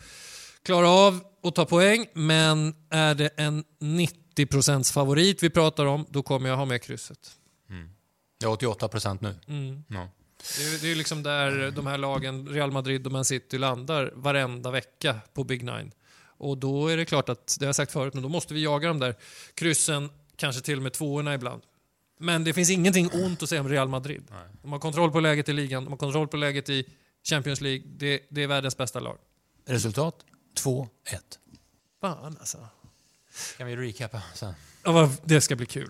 klara 0.66 0.90
av 0.90 1.20
att 1.44 1.56
ta 1.56 1.66
poäng 1.66 2.08
men 2.14 2.76
är 2.90 3.16
det 3.16 3.30
en 3.38 3.64
90% 3.80 4.94
favorit 4.94 5.44
vi 5.44 5.50
pratar 5.50 5.86
om 5.86 6.06
då 6.10 6.24
kommer 6.24 6.50
jag 6.50 6.58
ha 6.58 6.66
med 6.66 6.82
krysset. 6.82 7.40
Det 8.40 8.46
är 8.46 8.50
88 8.50 8.88
procent 8.88 9.22
nu. 9.22 9.36
Mm. 9.48 9.84
Ja. 9.88 10.10
Det 10.58 10.64
är, 10.64 10.82
det 10.82 10.92
är 10.92 10.96
liksom 10.96 11.24
där 11.24 11.72
de 11.72 11.88
här 11.88 11.98
lagen, 11.98 12.48
Real 12.48 12.72
Madrid 12.72 13.06
och 13.06 13.12
Man 13.12 13.26
City, 13.26 13.58
landar 13.58 14.12
varenda 14.16 14.72
vecka 14.72 15.16
på 15.34 15.44
Big 15.44 15.64
Nine. 15.64 15.92
Och 16.22 16.58
då 16.58 16.88
är 16.88 16.98
det 16.98 17.06
klart 17.06 17.30
att, 17.30 17.58
det 17.60 17.66
har 17.66 17.68
jag 17.68 17.76
sagt 17.76 17.92
förut, 17.92 18.14
men 18.14 18.24
då 18.24 18.30
måste 18.30 18.54
vi 18.54 18.64
jaga 18.64 18.88
de 18.88 19.00
där 19.00 19.16
kryssen, 19.54 20.10
kanske 20.36 20.62
till 20.62 20.78
och 20.78 20.84
med 20.84 20.94
tvåorna 20.94 21.34
ibland. 21.34 21.62
Men 22.20 22.44
det 22.44 22.54
finns 22.54 22.70
ingenting 22.70 23.10
ont 23.14 23.44
att 23.44 23.50
säga 23.50 23.62
om 23.62 23.70
Real 23.70 23.88
Madrid. 23.88 24.24
De 24.62 24.72
har 24.72 24.80
kontroll 24.80 25.12
på 25.12 25.20
läget 25.20 25.50
i 25.50 25.54
ligan, 25.54 25.84
de 25.84 25.90
har 25.90 25.98
kontroll 25.98 26.28
på 26.28 26.38
läget 26.38 26.70
i 26.70 26.86
Champions 27.30 27.62
League. 27.62 27.84
Det, 27.98 28.22
det 28.30 28.44
är 28.44 28.48
världens 28.48 28.78
bästa 28.78 29.00
lag. 29.00 29.18
Resultat 29.66 30.16
2-1. 30.64 30.88
Fan 32.02 32.38
alltså. 32.40 32.58
Kan 33.58 33.68
vi 33.68 33.76
recapa 33.76 34.22
sen? 34.34 34.54
Ja, 34.84 35.12
det 35.24 35.42
ska 35.42 35.56
bli 35.56 35.66
kul. 35.66 35.90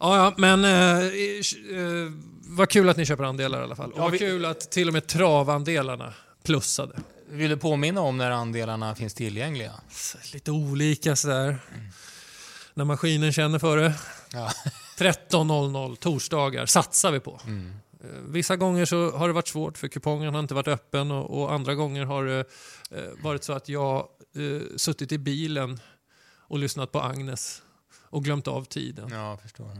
ja, 0.00 0.16
ja, 0.16 0.34
men 0.38 0.64
eh, 0.64 0.98
eh, 0.98 2.12
vad 2.42 2.68
kul 2.70 2.88
att 2.88 2.96
ni 2.96 3.06
köper 3.06 3.24
andelar 3.24 3.60
i 3.60 3.62
alla 3.64 3.76
fall. 3.76 3.92
Och 3.92 3.98
Ja, 3.98 4.02
vad 4.02 4.12
vi- 4.12 4.18
kul 4.18 4.44
att 4.44 4.70
till 4.70 4.88
och 4.88 4.92
med 4.92 5.06
travandelarna 5.06 6.14
plussade. 6.42 6.98
Vill 7.28 7.50
du 7.50 7.56
påminna 7.56 8.00
om 8.00 8.16
när 8.16 8.30
andelarna 8.30 8.94
finns 8.94 9.14
tillgängliga? 9.14 9.72
Lite 10.32 10.50
olika 10.50 11.16
sådär. 11.16 11.58
När 12.74 12.84
maskinen 12.84 13.32
känner 13.32 13.58
för 13.58 13.76
det. 13.76 13.94
Ja. 14.32 14.52
13.00 14.98 15.96
torsdagar 15.96 16.66
satsar 16.66 17.12
vi 17.12 17.20
på. 17.20 17.40
Mm. 17.44 17.74
Eh, 18.04 18.08
Vissa 18.28 18.56
gånger 18.56 18.84
så 18.84 19.10
har 19.10 19.28
det 19.28 19.34
varit 19.34 19.48
svårt 19.48 19.78
för 19.78 19.88
kupongen 19.88 20.34
har 20.34 20.40
inte 20.40 20.54
varit 20.54 20.68
öppen 20.68 21.10
och, 21.10 21.40
och 21.42 21.52
andra 21.52 21.74
gånger 21.74 22.04
har 22.04 22.24
det 22.24 22.44
eh, 22.90 23.22
varit 23.22 23.44
så 23.44 23.52
att 23.52 23.68
jag 23.68 24.08
eh, 24.34 24.76
suttit 24.76 25.12
i 25.12 25.18
bilen 25.18 25.80
och 26.38 26.58
lyssnat 26.58 26.92
på 26.92 27.00
Agnes 27.00 27.62
och 28.02 28.24
glömt 28.24 28.48
av 28.48 28.64
tiden. 28.64 29.08
Ja, 29.12 29.38
förstår. 29.42 29.70